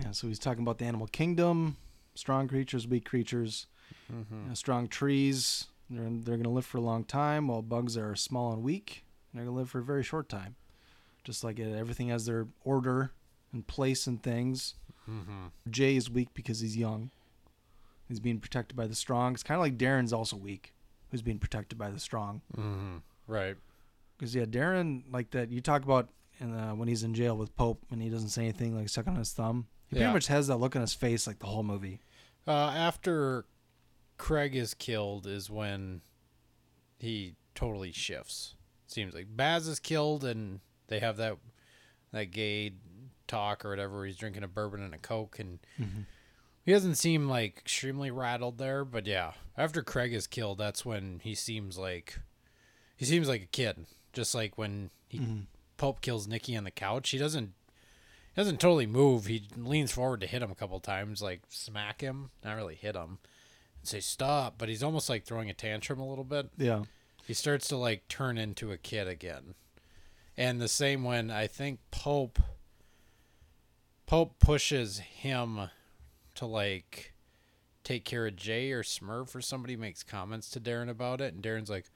[0.00, 1.76] Yeah, so he's talking about the animal kingdom,
[2.14, 3.66] strong creatures, weak creatures,
[4.12, 4.42] Mhm.
[4.42, 5.66] you know, strong trees.
[5.90, 9.04] They're they're going to live for a long time, while bugs are small and weak.
[9.32, 10.56] And they're going to live for a very short time.
[11.24, 13.12] Just like it, everything has their order
[13.52, 14.74] and place and things.
[15.08, 15.50] Mhm.
[15.70, 17.10] Jay is weak because he's young.
[18.08, 19.32] He's being protected by the strong.
[19.34, 20.74] It's kind of like Darren's also weak,
[21.10, 22.42] who's being protected by the strong.
[22.56, 23.02] Mhm.
[23.26, 23.56] Right.
[24.16, 26.08] Because yeah, Darren, like that you talk about
[26.38, 29.06] in, uh, when he's in jail with Pope and he doesn't say anything, like stuck
[29.08, 29.66] on his thumb.
[29.88, 30.02] He Yeah.
[30.04, 32.00] pretty much has that look on his face like the whole movie.
[32.46, 33.46] Uh, after
[34.18, 36.00] Craig is killed is when
[36.98, 38.54] he totally shifts.
[38.86, 41.36] Seems like Baz is killed and they have that
[42.12, 42.72] that gay
[43.26, 44.04] talk or whatever.
[44.04, 46.06] He's drinking a bourbon and a coke and Mhm.
[46.64, 48.84] he doesn't seem like extremely rattled there.
[48.84, 52.20] But yeah, after Craig is killed, that's when he seems like
[52.96, 53.86] he seems like a kid.
[54.12, 55.46] Just like when he Mhm.
[55.76, 57.54] Pope kills Nikki on the couch, he doesn't
[58.32, 59.26] he doesn't totally move.
[59.26, 62.96] He leans forward to hit him a couple times, like smack him, not really hit
[62.96, 63.18] him,
[63.88, 64.54] say stop.
[64.58, 66.50] But he's almost like throwing a tantrum a little bit.
[66.56, 66.84] Yeah.
[67.26, 69.54] He starts to like turn into a kid again,
[70.36, 72.38] and the same when I think Pope
[74.06, 75.70] Pope pushes him
[76.34, 77.14] to like
[77.82, 81.42] take care of Jay or Smurf or somebody makes comments to Darren about it, and
[81.42, 81.86] Darren's like,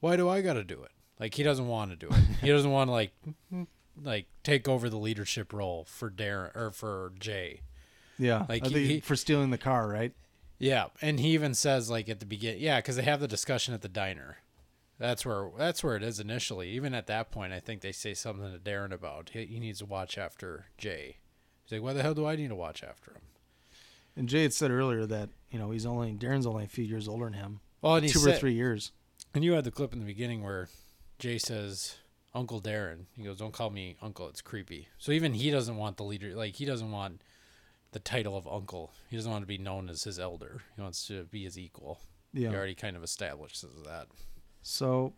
[0.00, 2.20] "Why do I got to do it?" Like he doesn't want to do it.
[2.40, 3.12] he doesn't want to like
[4.02, 7.60] like take over the leadership role for Darren or for Jay.
[8.18, 10.12] Yeah, Like he- he- for stealing the car, right?
[10.60, 13.72] Yeah, and he even says like at the beginning, yeah, because they have the discussion
[13.72, 14.36] at the diner.
[14.98, 16.68] That's where that's where it is initially.
[16.70, 19.78] Even at that point, I think they say something to Darren about he, he needs
[19.78, 21.16] to watch after Jay.
[21.64, 23.22] He's like, "Why the hell do I need to watch after him?"
[24.14, 27.08] And Jay had said earlier that you know he's only Darren's only a few years
[27.08, 27.60] older than him.
[27.80, 28.92] Well, and two or three years.
[29.34, 30.68] And you had the clip in the beginning where
[31.18, 31.96] Jay says,
[32.34, 34.28] "Uncle Darren." He goes, "Don't call me uncle.
[34.28, 36.34] It's creepy." So even he doesn't want the leader.
[36.34, 37.22] Like he doesn't want
[37.92, 38.92] the title of uncle.
[39.08, 40.62] He doesn't want to be known as his elder.
[40.76, 42.00] He wants to be his equal.
[42.32, 42.50] Yeah.
[42.50, 44.06] He already kind of establishes that.
[44.62, 45.14] So,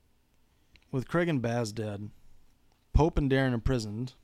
[0.90, 2.10] with Craig and Baz dead,
[2.92, 4.14] Pope and Darren imprisoned,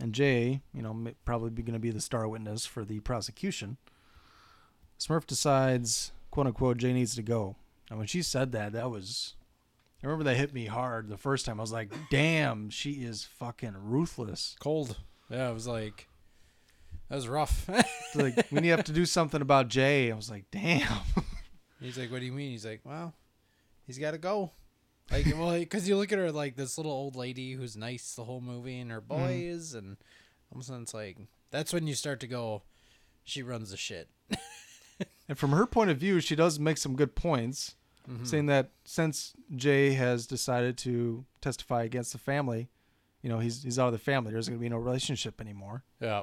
[0.00, 3.76] and Jay, you know, probably going to be the star witness for the prosecution.
[4.98, 7.56] Smurf decides, quote unquote, Jay needs to go.
[7.88, 9.34] And when she said that, that was.
[10.02, 11.60] I remember that hit me hard the first time.
[11.60, 14.56] I was like, damn, she is fucking ruthless.
[14.58, 14.98] Cold.
[15.30, 16.08] Yeah, it was like,
[17.12, 17.68] that was rough.
[18.14, 20.86] Like, when you have to do something about Jay, I was like, damn.
[21.80, 23.12] He's like, "What do you mean?" He's like, "Well,
[23.86, 24.50] he's got to go."
[25.10, 28.24] Like, well, because you look at her like this little old lady who's nice the
[28.24, 29.96] whole movie, and her boys, and
[30.50, 31.16] all of a sudden it's like
[31.50, 32.62] that's when you start to go,
[33.24, 34.08] she runs the shit.
[35.28, 37.74] And from her point of view, she does make some good points,
[38.08, 38.26] Mhm.
[38.26, 42.68] saying that since Jay has decided to testify against the family,
[43.22, 44.32] you know, he's he's out of the family.
[44.32, 45.84] There's going to be no relationship anymore.
[46.00, 46.22] Yeah.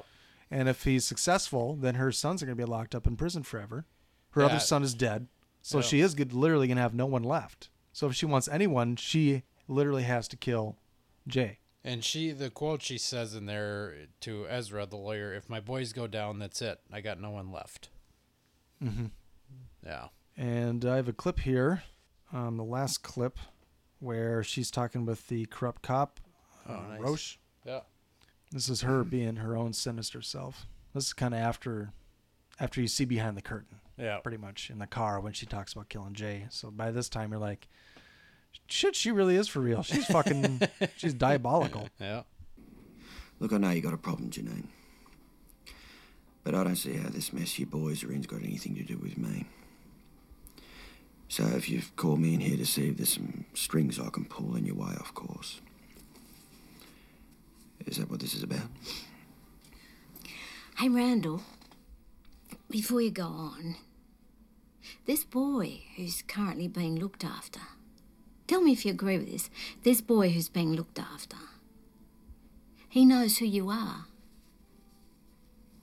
[0.50, 3.42] And if he's successful, then her sons are going to be locked up in prison
[3.42, 3.86] forever.
[4.30, 4.46] Her Yeah.
[4.48, 5.28] other son is dead,
[5.62, 5.82] so Yeah.
[5.82, 7.68] she is good, literally going to have no one left.
[7.92, 10.76] So if she wants anyone, she literally has to kill
[11.26, 11.58] Jay.
[11.82, 15.92] And she, the quote she says in there to Ezra, the lawyer, "If my boys
[15.92, 16.80] go down, that's it.
[16.92, 17.88] I got no one left."
[18.82, 19.06] Mm-hmm.
[19.84, 20.08] Yeah.
[20.36, 21.82] And I have a clip here,
[22.32, 23.38] um, the last clip,
[23.98, 26.20] where she's talking with the corrupt cop,
[26.68, 27.00] Oh, uh, nice.
[27.00, 27.38] Roche.
[27.64, 27.80] Yeah.
[28.50, 30.66] This is her being her own sinister self.
[30.94, 31.92] This is kind of after,
[32.58, 33.78] after you see behind the curtain.
[33.96, 34.18] Yeah.
[34.18, 36.46] Pretty much in the car when she talks about killing Jay.
[36.50, 37.68] So by this time you're like,
[38.66, 39.82] shit, she really is for real.
[39.82, 40.62] She's fucking,
[40.96, 41.88] she's diabolical.
[42.00, 42.22] Yeah.
[43.38, 44.66] Look, I know you got a problem, Janine.
[46.42, 48.96] But I don't see how this mess you boys are in's got anything to do
[48.96, 49.44] with me.
[51.28, 54.24] So if you've called me in here to see if there's some strings I can
[54.24, 55.60] pull in your way, of course.
[57.86, 58.68] Is that what this is about?
[60.76, 61.42] Hey, Randall,
[62.70, 63.76] before you go on,
[65.06, 67.60] this boy who's currently being looked after,
[68.46, 69.50] tell me if you agree with this.
[69.82, 71.36] This boy who's being looked after,
[72.88, 74.06] he knows who you are.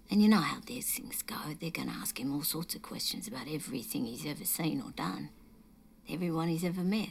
[0.09, 1.35] And you know how these things go.
[1.59, 4.91] They're going to ask him all sorts of questions about everything he's ever seen or
[4.91, 5.29] done,
[6.09, 7.09] everyone he's ever met,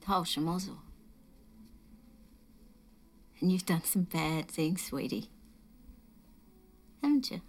[0.00, 0.78] the whole schmozzle.
[3.40, 5.30] And you've done some bad things, sweetie.
[7.02, 7.40] Haven't you?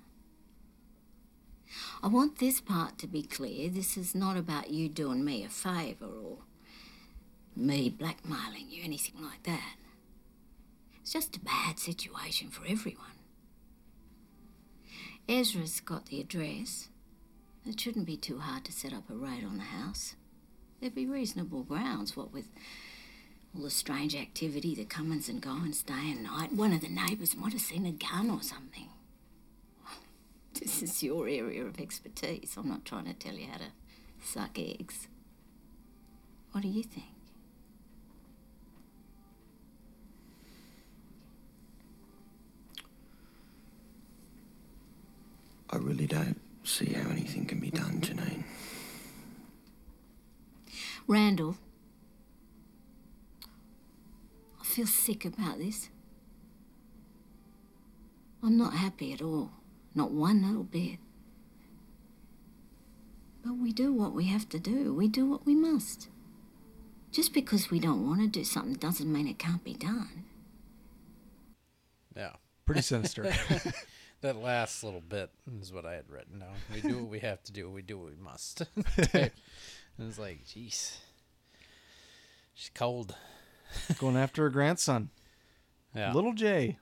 [2.03, 3.69] I want this part to be clear.
[3.69, 6.37] This is not about you doing me a favour or
[7.55, 9.75] me blackmailing you, anything like that.
[11.01, 13.05] It's just a bad situation for everyone.
[15.27, 16.89] Ezra's got the address.
[17.65, 20.15] It shouldn't be too hard to set up a raid on the house.
[20.79, 22.49] There'd be reasonable grounds, what with
[23.57, 26.53] all the strange activity, the comings and goings day and night.
[26.53, 28.89] One of the neighbours might have seen a gun or something.
[30.53, 32.55] This is your area of expertise.
[32.57, 33.71] I'm not trying to tell you how to
[34.21, 35.07] suck eggs.
[36.51, 37.05] What do you think?
[45.69, 48.43] I really don't see how anything can be done, Janine.
[51.07, 51.55] Randall,
[54.59, 55.89] I feel sick about this.
[58.43, 59.49] I'm not happy at all.
[59.95, 60.99] Not one little bit.
[63.43, 64.93] But we do what we have to do.
[64.93, 66.09] We do what we must.
[67.11, 70.25] Just because we don't want to do something doesn't mean it can't be done.
[72.15, 72.33] Yeah.
[72.67, 73.23] Pretty sinister.
[74.21, 76.53] that last little bit is what I had written down.
[76.71, 77.67] We do what we have to do.
[77.67, 78.61] We do what we must.
[78.97, 79.33] it
[79.97, 80.97] was like, jeez.
[82.53, 83.15] She's cold.
[83.99, 85.09] Going after her grandson.
[85.95, 86.13] Yeah.
[86.13, 86.77] Little Jay.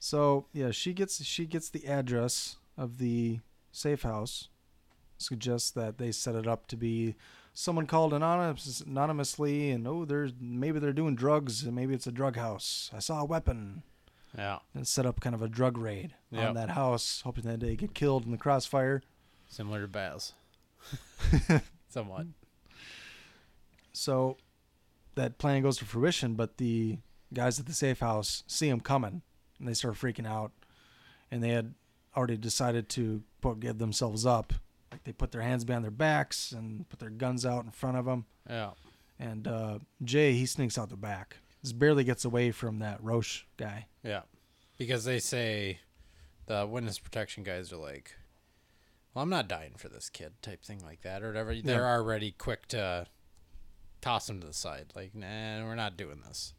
[0.00, 3.38] So yeah, she gets she gets the address of the
[3.70, 4.48] safe house.
[5.18, 7.14] Suggests that they set it up to be
[7.54, 12.12] someone called anonymous, anonymously, and oh, there's maybe they're doing drugs, and maybe it's a
[12.12, 12.90] drug house.
[12.92, 13.84] I saw a weapon.
[14.36, 14.58] Yeah.
[14.74, 16.48] And set up kind of a drug raid Yep.
[16.48, 19.02] on that house, hoping that they get killed in the crossfire.
[19.48, 20.32] Similar to Baz.
[21.88, 22.26] Somewhat.
[23.92, 24.36] So
[25.16, 26.98] that plan goes to fruition, but the
[27.34, 29.22] guys at the safe house see him coming
[29.58, 30.52] and they start freaking out.
[31.30, 31.74] And they had
[32.16, 34.52] already decided to put, give themselves up.
[34.92, 37.96] Like they put their hands behind their backs and put their guns out in front
[37.96, 38.26] of them.
[38.48, 38.70] Yeah.
[39.18, 41.38] And uh, Jay, he sneaks out the back.
[41.62, 43.86] Just barely gets away from that Roche guy.
[44.04, 44.22] Yeah.
[44.78, 45.80] Because they say
[46.46, 48.12] the witness protection guys are like,
[49.14, 51.54] well, I'm not dying for this kid, type thing like that, or whatever.
[51.54, 51.86] They're Yeah.
[51.96, 53.06] already quick to
[54.06, 54.86] toss him to the side.
[54.94, 56.54] Like, nah, we're not doing this.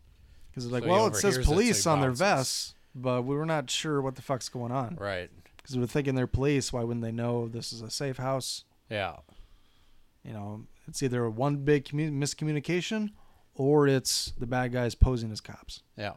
[0.50, 3.70] Because they're like, So well, it says police on their vests, but we were not
[3.70, 4.98] sure what the fuck's going on.
[5.00, 5.30] Right.
[5.56, 6.74] Because we're thinking they're police.
[6.74, 8.64] Why wouldn't they know this is a safe house?
[8.90, 9.18] Yeah.
[10.24, 13.12] You know, it's either one big commu- miscommunication
[13.56, 15.84] or it's the bad guys posing as cops.
[15.98, 16.14] Yeah.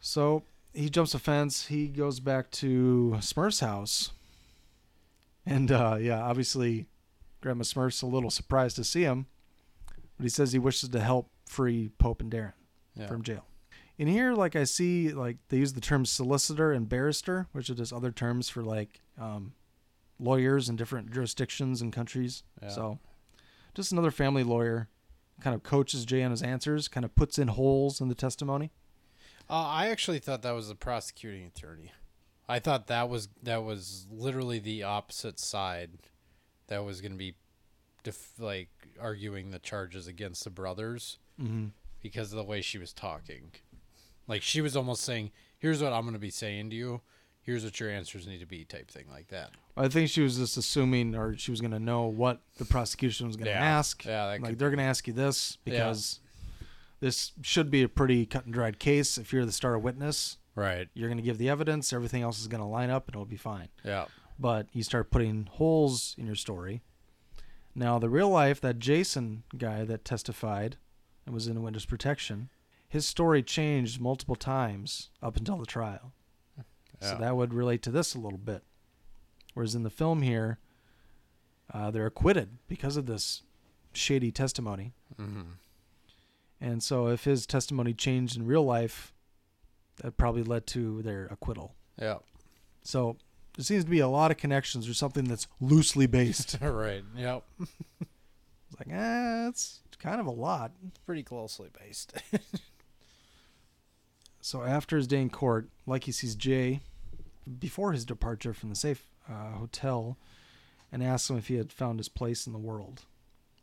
[0.00, 1.66] So he jumps a fence.
[1.66, 4.12] He goes back to Smurf's house.
[5.46, 6.86] And uh, yeah, obviously,
[7.40, 9.26] Grandma Smurf's a little surprised to see him.
[10.20, 12.52] But he says he wishes to help free Pope and Darren
[12.94, 13.06] Yeah.
[13.06, 13.46] from jail.
[13.96, 17.74] In here, like I see, like they use the terms solicitor and barrister, which are
[17.74, 19.54] just other terms for like um,
[20.18, 22.42] lawyers in different jurisdictions and countries.
[22.60, 22.68] Yeah.
[22.68, 22.98] So,
[23.74, 24.88] just another family lawyer,
[25.40, 28.72] kind of coaches Jay on his answers, kind of puts in holes in the testimony.
[29.48, 31.92] Uh, I actually thought that was the prosecuting attorney.
[32.46, 35.92] I thought that was that was literally the opposite side
[36.66, 37.36] that was going to be
[38.02, 38.68] def- like
[39.00, 41.70] arguing the charges against the brothers Mhm.
[42.00, 43.52] because of the way she was talking.
[44.26, 47.00] Like she was almost saying, "Here's what I'm going to be saying to you.
[47.42, 49.52] Here's what your answers need to be," type thing like that.
[49.76, 53.26] I think she was just assuming, or she was going to know what the prosecution
[53.26, 53.78] was going to Yeah.
[53.78, 54.04] ask.
[54.04, 55.72] Yeah, like could they're going to ask you this Yeah.
[55.72, 56.20] because
[57.00, 59.16] this should be a pretty cut and dried case.
[59.16, 60.88] If you're the star witness, Right.
[60.94, 61.92] you're going to give the evidence.
[61.92, 63.68] Everything else is going to line up, and it'll be fine.
[63.84, 64.06] Yeah.
[64.38, 66.82] But you start putting holes in your story,
[67.74, 70.76] Now, the real life, that Jason guy that testified
[71.24, 72.50] and was in witness protection,
[72.88, 76.12] his story changed multiple times up until the trial.
[77.02, 78.62] So that would relate to this a little bit.
[79.54, 80.58] Whereas in the film here,
[81.72, 83.42] uh, they're acquitted because of this
[83.94, 84.92] shady testimony.
[85.16, 85.52] Mhm.
[86.60, 89.14] And so if his testimony changed in real life,
[89.96, 91.74] that probably led to their acquittal.
[91.98, 92.18] Yeah.
[92.82, 93.16] So
[93.60, 96.56] there seems to be a lot of connections or something that's loosely based.
[96.62, 97.04] right.
[97.14, 97.44] Yep.
[97.60, 100.72] It's like, eh, it's kind of a lot.
[101.04, 102.14] Pretty closely based.
[104.40, 106.80] So after his day in court, Lucky sees Jay
[107.58, 110.16] before his departure from the safe uh, hotel
[110.90, 113.02] and asks him if he had found his place in the world,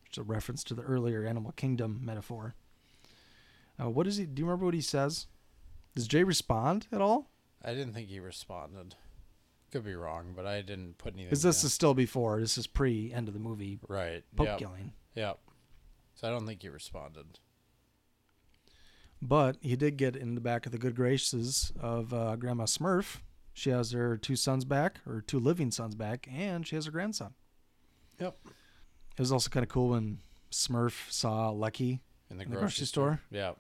[0.04, 2.54] which is a reference to the earlier Animal Kingdom metaphor.
[3.82, 4.26] Uh, what is he?
[4.26, 5.26] Do you remember what he says?
[5.96, 7.28] Does Jay respond at all?
[7.66, 8.96] I didn't think he responded.
[9.72, 11.28] Could be wrong, but I didn't put anything.
[11.28, 11.68] Because this down.
[11.68, 12.40] is still before.
[12.40, 13.80] This is pre end of the movie.
[13.88, 14.24] right.
[14.36, 14.60] Pope yep.
[14.60, 14.94] killing.
[15.16, 15.40] Yep.
[16.16, 17.40] So I don't think he responded.
[19.22, 23.18] But he did get in the back of the good graces of uh, Grandma Smurf.
[23.54, 26.92] She has her two sons back, or two living sons back, and she has her
[26.92, 27.34] grandson.
[28.20, 28.38] Yep.
[28.46, 30.20] It was also kind of cool when
[30.52, 33.22] Smurf saw Lucky In the, in grocery, store.
[33.32, 33.54] Yeah.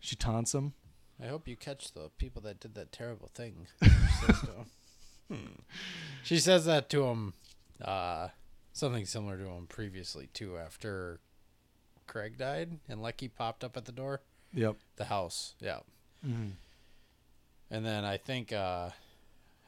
[0.00, 0.74] She taunts him.
[1.22, 3.68] I hope you catch the people that did that terrible thing.
[5.28, 5.62] she says to him.
[6.22, 7.34] She says that to him,
[7.82, 8.28] uh,
[8.72, 10.56] something similar to him previously too.
[10.58, 11.20] After
[12.06, 14.20] Craig died and Leckie popped up at the door,
[14.52, 14.76] Yep.
[14.96, 15.80] the house, yeah.
[16.24, 16.52] Mhm.
[17.70, 18.90] And then I think uh,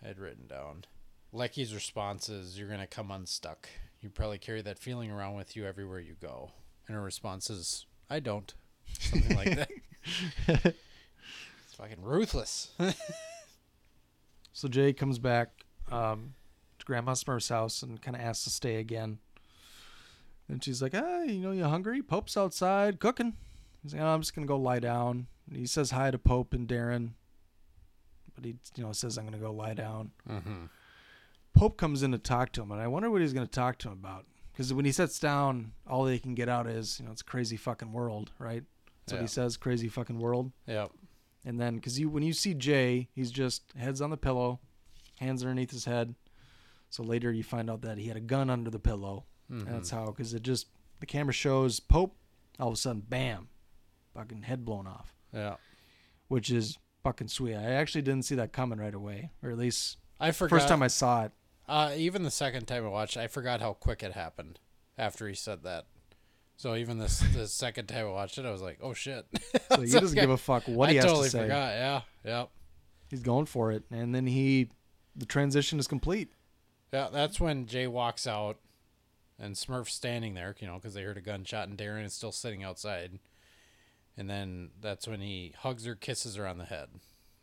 [0.02, 0.84] I had written down
[1.32, 3.68] Leckie's response is, "You're gonna come unstuck.
[4.00, 6.52] You probably carry that feeling around with you everywhere you go."
[6.86, 8.54] And her response is, "I don't."
[9.00, 9.70] Something like that.
[10.46, 12.70] it's fucking ruthless.
[14.58, 15.50] So Jay comes back
[15.88, 16.34] um,
[16.80, 19.20] to Grandma Smurf's house and kind of asks to stay again.
[20.48, 22.02] And she's like, "Hey, you know, you hungry?
[22.02, 23.36] Pope's outside cooking."
[23.84, 26.54] He's like, oh, "I'm just gonna go lie down." And he says hi to Pope
[26.54, 27.10] and Darren,
[28.34, 30.64] but he, you know, says, "I'm gonna go lie down." mm-hmm.
[31.54, 33.88] Pope comes in to talk to him, and I wonder what he's gonna talk to
[33.90, 34.26] him about.
[34.52, 37.24] Because when he sits down, all they can get out is, you know, it's a
[37.24, 38.64] crazy fucking world, right?
[39.06, 40.50] That's what he says, crazy fucking world.
[40.66, 40.90] Yep.
[41.48, 44.60] And then, because you when you see Jay, he's just heads on the pillow,
[45.18, 46.14] hands underneath his head.
[46.90, 49.24] So later you find out that he had a gun under the pillow.
[49.48, 50.66] And that's how, because it just
[51.00, 52.14] the camera shows Pope,
[52.60, 53.48] all of a sudden, bam,
[54.14, 55.56] fucking head blown off, Yeah.
[56.28, 57.54] which is fucking sweet.
[57.54, 60.54] I actually didn't see that coming right away, or at least I forgot.
[60.54, 61.32] first time I saw it.
[61.66, 64.58] Uh, even the second time I watched, I forgot how quick it happened
[64.98, 65.86] after he said that.
[66.58, 69.24] So even this the second time I watched it, I was like, "Oh shit!"
[69.70, 71.42] So he doesn't give a fuck what I he has totally to say.
[71.42, 71.72] forgot.
[71.72, 72.48] Yeah, yep,
[73.10, 74.68] He's going for it, and then he,
[75.16, 76.30] the transition is complete.
[76.92, 77.08] yeah.
[77.12, 78.58] That's when Jay walks out,
[79.38, 82.32] and Smurf's standing there, you know, because they heard a gunshot, and Darren is still
[82.32, 83.18] sitting outside.
[84.16, 86.88] And then that's when he hugs her, kisses her on the head.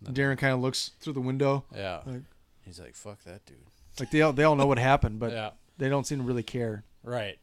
[0.03, 2.23] Darren kind of looks through the window, Yeah, Like-
[2.65, 3.57] he's like, "Fuck that dude."
[3.97, 6.43] like they all they all know what happened, but Yeah, they don't seem to really
[6.43, 6.83] care.
[7.01, 7.39] right.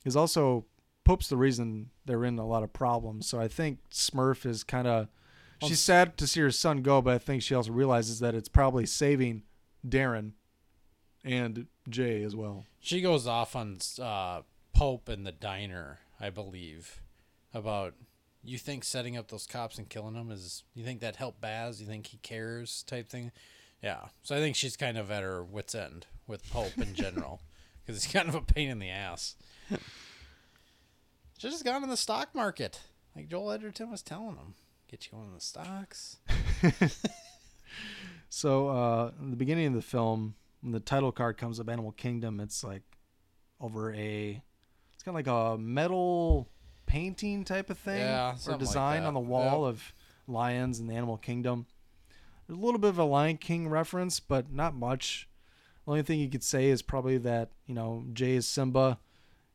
[0.00, 0.64] Because also
[1.04, 3.26] Pope's the reason they're in a lot of problems.
[3.26, 5.08] So I think Smurf is kind of
[5.62, 8.48] she's sad to see her son go, but I think she also realizes that it's
[8.48, 9.42] probably saving
[9.86, 10.32] Darren
[11.24, 12.64] and Jay as well.
[12.80, 14.42] She goes off on uh,
[14.72, 17.02] Pope in the diner, I believe,
[17.52, 17.94] about
[18.42, 21.80] you think setting up those cops and killing them is you think that helped Baz?
[21.80, 22.82] You think he cares?
[22.86, 23.32] Type thing.
[23.82, 24.06] Yeah.
[24.22, 27.40] So I think she's kind of at her wits end with Pope in general
[27.86, 29.36] because he's kind of a pain in the ass.
[31.38, 32.80] Should just gone in the stock market,
[33.16, 34.54] like Joel Edgerton was telling him.
[34.88, 36.18] Get you on the stocks.
[38.28, 41.92] So uh, in the beginning of the film, when the title card comes up, Animal
[41.92, 42.82] Kingdom, it's like
[43.60, 44.42] over a,
[44.92, 46.48] it's kind of like a metal
[46.86, 49.70] painting type of thing Yeah, or something like design on the wall Yep.
[49.74, 49.92] of
[50.26, 51.66] lions in the Animal Kingdom.
[52.48, 55.28] There's a little bit of a Lion King reference, but not much.
[55.84, 58.98] The only thing you could say is probably that you know Jay is Simba,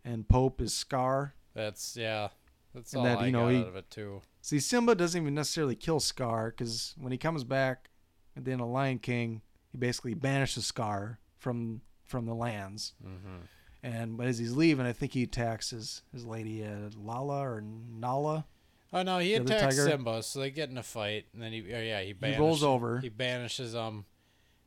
[0.06, 1.34] and Pope is Scar.
[1.64, 2.30] That's yeah.
[2.74, 4.22] That's And all that, I you know, got he- out of it too.
[4.42, 7.90] See, Simba doesn't even necessarily kill Scar because when he comes back
[8.38, 9.42] at the end of Lion King,
[9.72, 12.94] he basically banishes Scar from from the lands.
[13.06, 13.38] Mm-hmm.
[13.84, 17.62] And but as he's leaving, I think he attacks his his lady uh, Lala or
[17.62, 18.46] Nala.
[18.92, 19.76] Oh no, he attacks?
[19.78, 22.64] Simba, so they get in a fight, and then he, oh, yeah, he, banishes, rolls
[22.64, 23.00] over.
[23.00, 24.06] He banishes them,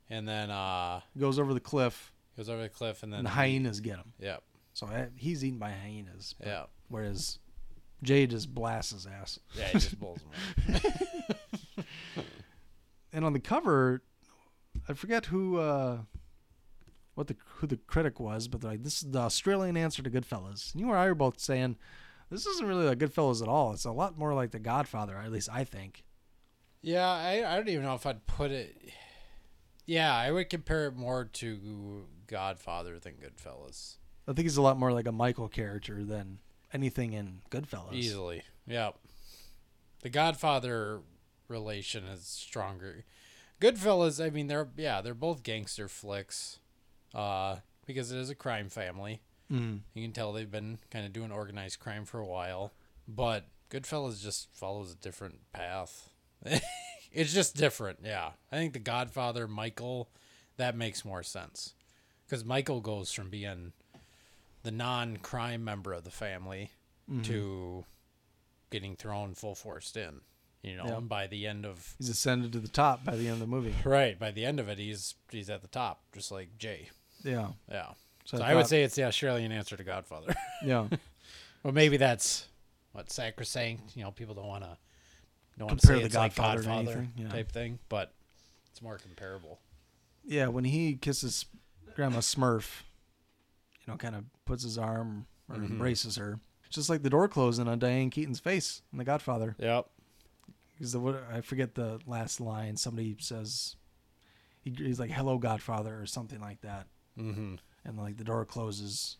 [0.09, 3.31] and then uh, Goes over the cliff, goes over the cliff, and then and the
[3.31, 4.13] he- hyenas get him.
[4.21, 4.43] Yep,
[4.75, 6.37] So uh, he's eaten by hyenas.
[6.39, 7.39] but- yeah, Whereas
[8.03, 9.39] Jay just blasts his ass.
[9.55, 9.69] yeah.
[9.69, 10.75] He just pulls them.
[11.79, 11.87] Away.
[13.13, 14.03] And on the cover,
[14.89, 15.99] I forget who, uh,
[17.15, 20.11] what the who the critic was, but they're like, this is the Australian answer to
[20.11, 20.73] Goodfellas.
[20.73, 21.77] And you and I were both saying,
[22.31, 23.73] this isn't really like Goodfellas at all.
[23.73, 26.05] It's a lot more like The Godfather, at least I think.
[26.81, 28.77] Yeah, I, I don't even know if I'd put it.
[29.85, 33.97] Yeah, I would compare it more to Godfather than Goodfellas.
[34.27, 36.39] I think he's a lot more like a Michael character than
[36.73, 37.93] anything in Goodfellas.
[37.95, 38.43] Easily.
[38.67, 38.97] Yep.
[40.03, 41.01] The Godfather
[41.49, 43.05] relation is stronger.
[43.61, 46.59] Goodfellas, I mean, they're yeah, they're both gangster flicks,
[47.15, 47.57] uh,
[47.87, 49.21] because it is a crime family.
[49.51, 49.81] Mhm.
[49.95, 52.73] You can tell they've been kind of doing organized crime for a while,
[53.07, 56.09] but Goodfellas just follows a different path.
[57.13, 58.33] it's just different, yeah.
[58.51, 60.11] I think the Godfather, Michael,
[60.57, 61.75] that makes more sense,
[62.27, 63.73] because Michael goes from being
[64.63, 66.71] the non-crime member of the family
[67.11, 67.25] Mhm.
[67.25, 67.85] to
[68.71, 70.21] getting thrown full forced in.
[70.63, 70.97] You know, Yeah.
[70.99, 73.47] and by the end of He's ascended to the top by the end of the
[73.49, 73.75] movie.
[73.85, 76.91] right, by the end of it, he's he's at the top, just like Jay.
[77.25, 77.53] Yeah.
[77.69, 77.95] Yeah.
[78.25, 80.35] So So, I I, would say it's the Australian answer to Godfather.
[80.65, 80.89] Yeah.
[81.65, 82.47] well, maybe that's
[82.93, 83.97] what sacrosanct.
[83.97, 84.79] You know, people don't want to
[85.59, 87.29] don't want to Compare say the it's Godfather to Godfather anything, yeah.
[87.31, 88.15] type thing, but
[88.71, 89.61] it's more comparable.
[90.25, 91.47] Yeah, when he kisses
[91.97, 92.83] Grandma Smurf,
[93.87, 95.71] you know, kind of puts his arm or Mhm.
[95.71, 96.41] embraces her.
[96.67, 99.57] It's just like the door closing on Diane Keaton's face in The Godfather.
[99.59, 99.91] Yep.
[100.79, 102.77] Because the I forget the last line.
[102.77, 103.77] Somebody says
[104.61, 106.87] he, he's like "Hello, Godfather" or something like that.
[107.19, 107.59] Mhm.
[107.85, 109.17] And like the door closes,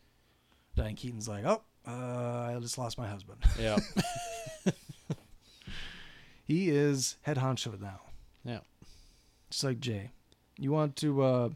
[0.75, 3.77] Diane Keaton's like, "Oh, uh, I just lost my husband." Yeah.
[6.45, 8.01] he is head honcho now.
[8.45, 8.61] Yeah.
[9.51, 10.11] Just like Jay.
[10.59, 11.49] You want to uh,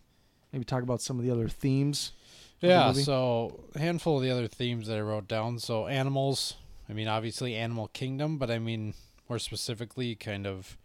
[0.52, 2.12] maybe talk about some of the other themes?
[2.60, 5.58] Yeah, so a handful of the other themes that I wrote down.
[5.58, 6.54] So animals,
[6.88, 8.94] I mean obviously Animal Kingdom, but I mean
[9.28, 10.76] more specifically kind of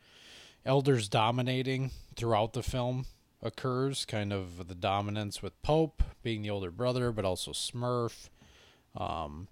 [0.66, 3.06] elders dominating throughout the film
[3.42, 8.30] occurs, kind of the dominance with Pope being the older brother, but also Smurf.
[8.96, 9.48] Um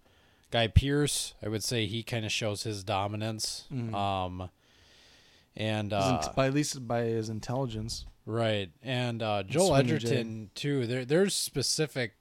[0.52, 3.66] Guy Pearce, I would say he kind of shows his dominance.
[3.72, 3.94] Mhm.
[3.94, 4.50] Um
[5.56, 8.06] and uh, by at least by his intelligence.
[8.30, 8.70] Right.
[8.84, 10.86] And uh, Joel Edgerton too.
[10.86, 12.14] There there's specific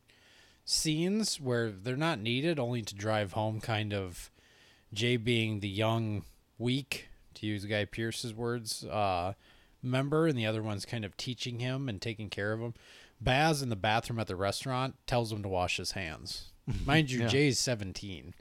[0.64, 4.30] scenes where they're not needed only to drive home kind of
[4.94, 6.22] Jay being the young
[6.59, 9.34] weak to use Guy Pearce's words uh
[9.82, 12.72] member and the other one's kind of teaching him and taking care of him.
[13.20, 16.52] Baz in the bathroom at the restaurant tells him to wash his hands.
[16.86, 17.28] Mind you, Yeah.
[17.28, 18.32] Jay's 17,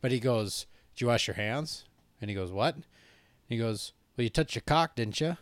[0.00, 1.86] but he goes, "Did you wash your hands?"
[2.20, 2.84] And he goes, "What?" And
[3.48, 5.36] he goes, "Well, you touched your cock, didn't you?"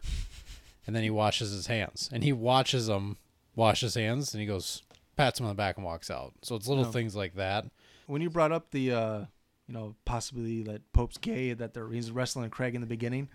[0.86, 3.16] And then he washes his hands, and he watches him
[3.56, 4.82] wash his hands, and he goes,
[5.16, 6.32] pats him on the back, and walks out.
[6.42, 6.90] So it's little Yeah.
[6.90, 7.66] things like that.
[8.06, 9.18] When you brought up the, uh,
[9.66, 13.28] you know, possibly that Pope's gay, that they're, he's wrestling Craig in the beginning,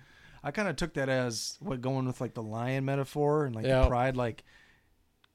[0.43, 3.65] I kind of took that as what going with like the lion metaphor and like
[3.65, 3.81] Yeah.
[3.81, 4.43] the pride, like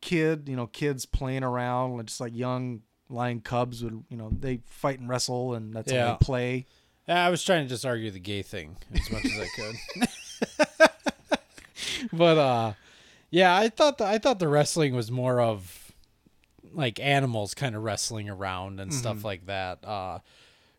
[0.00, 4.60] kid, you know, kids playing around, just like young lion cubs would, you know, they
[4.66, 6.10] fight and wrestle, and that's how Yeah.
[6.12, 6.66] they play.
[7.08, 10.88] Yeah, I was trying to just argue the gay thing as much as I could.
[12.12, 12.72] but uh
[13.30, 15.92] yeah, I thought the, I thought the wrestling was more of
[16.72, 19.24] like animals kind of wrestling around and stuff Mhm.
[19.24, 19.85] like that.
[19.85, 20.18] Uh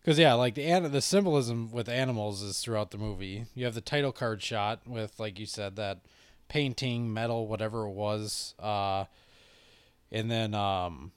[0.04, 3.46] cuz yeah, like the an- the symbolism with animals is throughout the movie.
[3.56, 6.00] You have the title card shot with like you said that
[6.48, 8.54] painting, metal, whatever it was.
[8.60, 9.06] Uh
[10.12, 11.12] and then um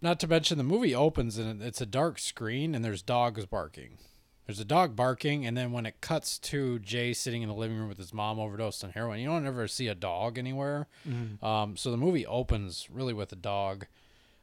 [0.00, 3.98] not to mention the movie opens and it's a dark screen and there's dogs barking.
[4.46, 7.78] There's a dog barking, and then when it cuts to Jay sitting in the living
[7.78, 10.86] room with his mom overdosed on heroin, you don't ever see a dog anywhere.
[11.08, 11.42] Mhm.
[11.42, 13.86] Um, so the movie opens really with a dog.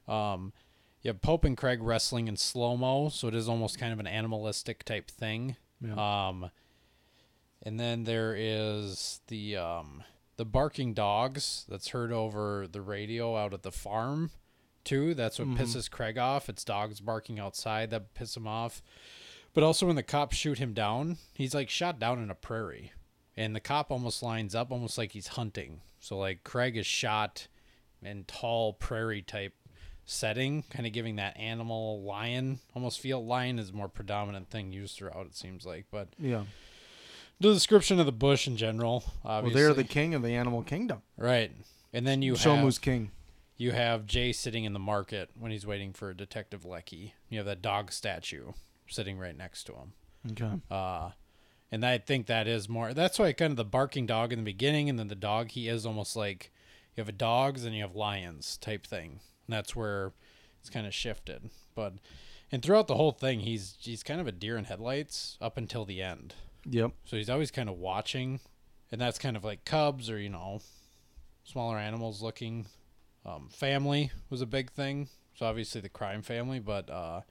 [0.07, 0.53] Um,
[1.03, 3.99] you have Pope and Craig wrestling in slow mo, so it is almost kind of
[3.99, 5.55] an animalistic type thing.
[5.79, 6.27] Yeah.
[6.29, 6.49] Um,
[7.63, 10.03] and then there is the um,
[10.37, 14.31] the barking dogs that's heard over the radio out at the farm
[14.83, 15.13] too.
[15.13, 15.57] That's what Mhm.
[15.57, 16.49] pisses Craig off.
[16.49, 18.81] It's dogs barking outside that piss him off.
[19.53, 22.93] But also when the cops shoot him down, he's like shot down in a prairie.
[23.35, 25.81] And the cop almost lines up almost like he's hunting.
[25.99, 27.47] So like Craig is shot
[28.01, 29.53] in tall prairie type
[30.05, 33.25] setting, kind of giving that animal lion almost feel.
[33.25, 35.85] Lion is a more predominant thing used throughout, it seems like.
[35.91, 36.45] But Yeah.
[37.39, 41.01] the description of the bush in general, Well, they're the king of the animal kingdom.
[41.17, 41.51] Right.
[41.93, 43.11] And then you Show 'em have king.
[43.57, 47.13] You have Jay sitting in the market when he's waiting for Detective Leckie.
[47.29, 48.53] You have that dog statue
[48.91, 49.93] sitting right next to him.
[50.31, 50.61] Okay.
[50.69, 51.11] Uh
[51.71, 54.45] and I think that is more that's why kind of the barking dog in the
[54.45, 56.51] beginning and then the dog he is almost like
[56.95, 59.21] you have a dogs and you have lions type thing.
[59.47, 60.11] And that's where
[60.59, 61.49] it's kind of shifted.
[61.73, 61.93] But
[62.51, 65.85] and throughout the whole thing he's he's kind of a deer in headlights up until
[65.85, 66.35] the end.
[66.69, 66.91] Yep.
[67.05, 68.39] So he's always kind of watching,
[68.91, 70.59] and that's kind of like cubs or you know,
[71.43, 72.67] smaller animals looking
[73.25, 75.07] Um, family was a big thing.
[75.35, 77.21] So obviously the crime family, but uh,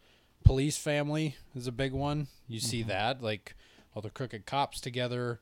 [0.44, 2.28] police family is a big one.
[2.48, 2.88] You see Mhm.
[2.88, 3.54] that like
[3.94, 5.40] all the crooked cops together.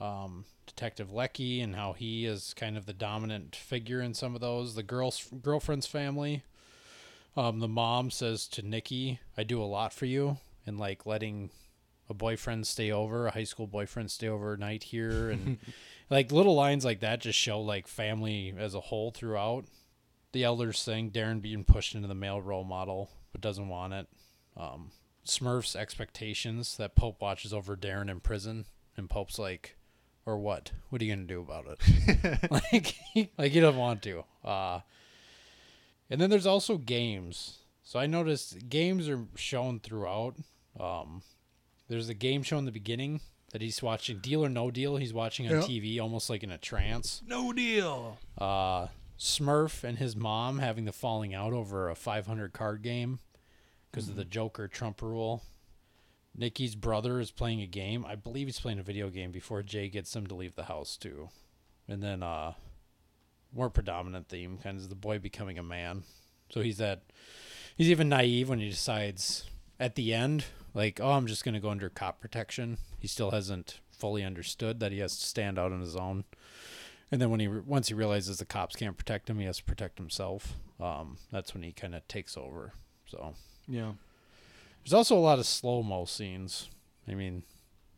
[0.00, 4.40] Um, Detective Leckie and how he is kind of the dominant figure in some of
[4.40, 4.74] those.
[4.74, 6.42] The girl's girlfriend's family.
[7.36, 11.50] Um, the mom says to Nikki, "I do a lot for you," and like letting
[12.08, 15.58] a boyfriend stay over, a high school boyfriend stay overnight here, and
[16.10, 19.66] like little lines like that just show like family as a whole throughout.
[20.32, 24.08] The elders thing, Darren being pushed into the male role model but doesn't want it.
[24.56, 24.90] Um,
[25.26, 28.66] Smurf's expectations that Pope watches over Darren in prison,
[28.96, 29.76] and Pope's like,
[30.24, 30.72] "Or what?
[30.88, 34.24] What are you gonna do about it?" like, he, like he doesn't want to.
[34.44, 34.80] Uh,
[36.08, 37.58] and then there's also games.
[37.82, 40.36] So I noticed games are shown throughout.
[40.78, 41.22] Um,
[41.88, 43.20] there's a game show in the beginning
[43.52, 44.96] that he's watching, Deal or No Deal.
[44.96, 45.64] He's watching on Yep.
[45.64, 47.22] TV, almost like in a trance.
[47.26, 48.18] No deal.
[48.36, 48.88] Uh,
[49.18, 53.20] Smurf and his mom having the falling out over a 500 card game
[53.96, 55.42] because of the Joker Trump rule.
[56.36, 58.04] Nikki's brother is playing a game.
[58.06, 60.98] I believe he's playing a video game before Jay gets him to leave the house
[60.98, 61.30] too.
[61.88, 62.52] And then uh
[63.54, 66.02] more predominant theme kind of the boy becoming a man.
[66.50, 67.04] So he's that
[67.74, 69.44] he's even naive when he decides
[69.80, 70.44] at the end
[70.74, 74.78] like, "Oh, I'm just going to go under cop protection." He still hasn't fully understood
[74.80, 76.24] that he has to stand out on his own.
[77.10, 79.64] And then when he once he realizes the cops can't protect him, he has to
[79.64, 80.52] protect himself.
[80.78, 82.74] Um, that's when he kind of takes over.
[83.06, 83.34] So
[83.68, 83.92] Yeah.
[84.84, 86.68] there's also a lot of slow mo scenes.
[87.08, 87.42] I mean,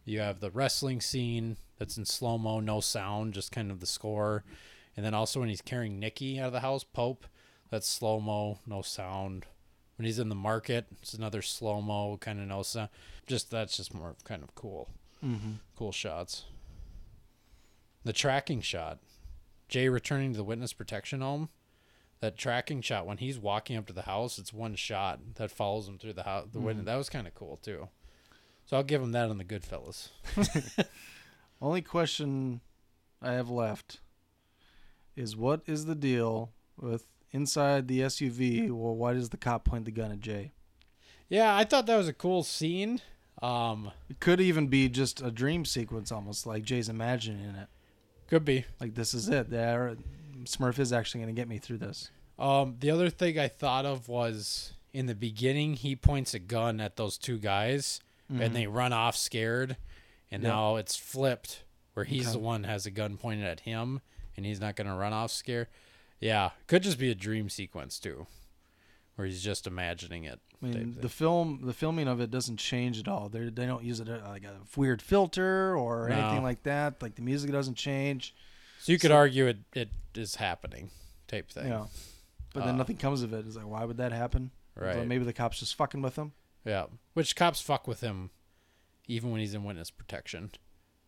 [0.05, 3.87] you have the wrestling scene that's in slow mo, no sound, just kind of the
[3.87, 4.45] score.
[4.97, 7.27] And then also when he's carrying Nikki out of the house, Pope,
[7.71, 9.45] that's slow mo, no sound.
[9.97, 12.89] When he's in the market, it's another slow mo, kind of no sound.
[13.27, 14.89] Just that's just more kind of cool,
[15.23, 15.57] Mhm.
[15.77, 16.45] cool shots.
[18.05, 18.99] The tracking shot,
[19.69, 21.51] Jay returning to the witness protection home.
[22.21, 25.87] That tracking shot when he's walking up to the house, it's one shot that follows
[25.89, 26.49] him through the house.
[26.53, 26.87] The witness Mhm.
[26.87, 27.89] that was kind of cool too.
[28.67, 30.09] So I'll give him that on the Goodfellas.
[31.61, 32.61] Only question
[33.23, 34.01] I have left
[35.17, 38.71] is what is the deal with inside the SUV?
[38.71, 40.53] Well, why does the cop point the gun at Jay?
[41.29, 43.01] Yeah, I thought that was a cool scene.
[43.43, 47.69] Um, It could even be just a dream sequence, almost like Jay's imagining it.
[48.29, 48.65] Could be.
[48.81, 49.51] Like this is it.
[49.51, 49.97] There,
[50.45, 52.11] Smurf is actually going to get me through this.
[52.39, 56.81] Um, the other thing I thought of was in the beginning he points a gun
[56.81, 58.01] at those two guys
[58.33, 58.41] Mhm.
[58.41, 59.77] and they run off scared,
[60.31, 60.53] and Yep.
[60.53, 62.33] now it's flipped where he's Okay.
[62.33, 64.01] the one has a gun pointed at him
[64.37, 65.67] and he's not gonna run off scared.
[66.21, 68.27] Yeah, could just be a dream sequence too,
[69.17, 70.41] where he's just imagining it.
[70.63, 73.29] I mean, the film, the filming of it doesn't change at all.
[73.29, 76.17] They they don't use it uh, like a weird filter or No.
[76.19, 77.01] anything like that.
[77.03, 78.35] Like the music doesn't change.
[78.81, 80.91] So you could so- argue it it is happening,
[81.27, 81.69] type thing.
[81.69, 81.87] Yeah.
[82.55, 83.47] But then Uh, nothing comes of it.
[83.47, 84.51] It's like, why would that happen?
[84.75, 84.95] Right.
[84.95, 86.33] So maybe the cops just fucking with him.
[86.65, 88.31] Yeah, which cops fuck with him,
[89.07, 90.51] even when he's in witness protection.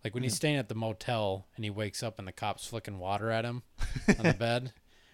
[0.04, 2.98] Like when he's staying at the motel and he wakes up and the cop's flicking
[2.98, 3.62] water at him
[4.08, 4.72] on the bed,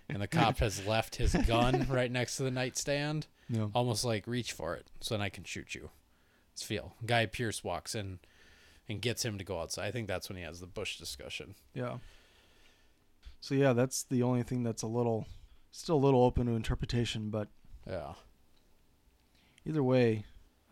[0.09, 3.27] and the cop has left his gun right next to the nightstand.
[3.49, 3.69] Yeah.
[3.75, 5.91] Almost like reach for it, so then I can shoot you.
[6.53, 6.95] It's feel.
[7.05, 8.21] Guy Pearce walks in
[8.89, 9.87] and gets him to go outside.
[9.87, 11.55] I think that's when he has the Bush discussion.
[11.75, 11.99] Yeah.
[13.47, 15.29] So yeah, that's the only thing that's a little,
[15.71, 17.31] still a little open to interpretation.
[17.31, 17.47] But
[17.89, 18.15] Yeah.
[19.65, 20.25] either way,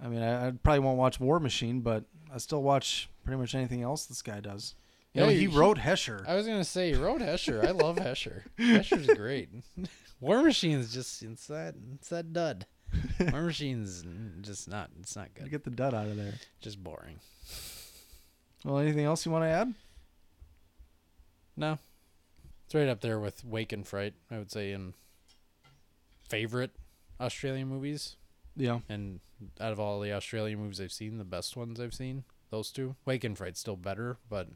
[0.03, 2.03] I mean, I, I probably won't watch War Machine, but
[2.35, 4.75] I still watch pretty much anything else this guy does.
[5.13, 6.27] You know, he he- wrote Hesher.
[6.27, 7.65] I was gonna say he wrote Hesher.
[7.65, 8.43] I love Hesher.
[8.59, 9.51] Hesher's great.
[10.21, 12.67] War Machine's just it's that it's that dud.
[13.31, 14.03] War Machine's
[14.41, 15.49] just not it's not good.
[15.49, 16.35] get the dud out of there.
[16.61, 17.21] Just boring.
[18.65, 19.75] Well, anything else you want to add?
[21.57, 21.79] No.
[22.75, 24.95] It's right up there with Wake in Fright, I would say, in
[26.29, 26.73] favorite
[27.21, 28.17] Australian movies.
[28.57, 28.81] Yeah.
[28.89, 29.21] And
[29.61, 32.97] out of all the Australian movies I've seen, the best ones I've seen, those two.
[33.05, 34.49] Wake in Fright's still better, but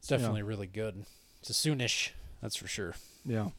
[0.00, 0.18] it's Yeah.
[0.18, 1.06] definitely really good.
[1.40, 2.10] It's a soonish,
[2.42, 2.94] that's for sure.
[3.24, 3.52] Yeah.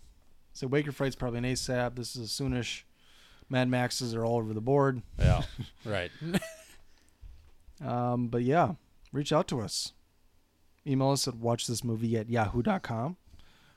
[0.53, 1.95] So Wake in Fright's probably an ASAP.
[1.95, 2.83] This is a soonish.
[3.49, 5.01] Mad Maxes are all over the board.
[5.17, 5.41] Yeah.
[5.85, 6.11] right.
[7.83, 8.73] Um, but yeah,
[9.11, 9.93] reach out to us.
[10.87, 13.17] Email us at watchthismovie at yahoo.com.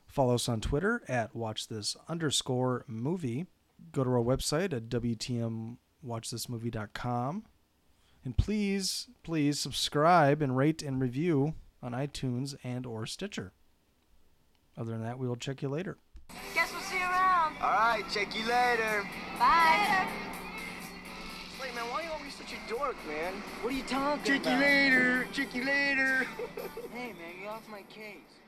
[0.07, 3.47] Follow us on Twitter at watchthis underscore movie.
[3.93, 7.45] Go to our website at wtmwatchthismovie.com.
[8.25, 13.53] And please, please subscribe and rate and review on iTunes and or Stitcher.
[14.77, 15.97] Other than that, we will check you later.
[16.55, 17.57] Guess we'll see you around.
[17.61, 19.09] All right, check you later.
[19.39, 20.07] Bye.
[20.07, 20.30] Wait,
[22.69, 23.35] dork, man?
[23.63, 25.27] What are you talking Check you later.
[25.33, 26.27] Check you later.
[26.93, 28.40] Hey, man, get off my case.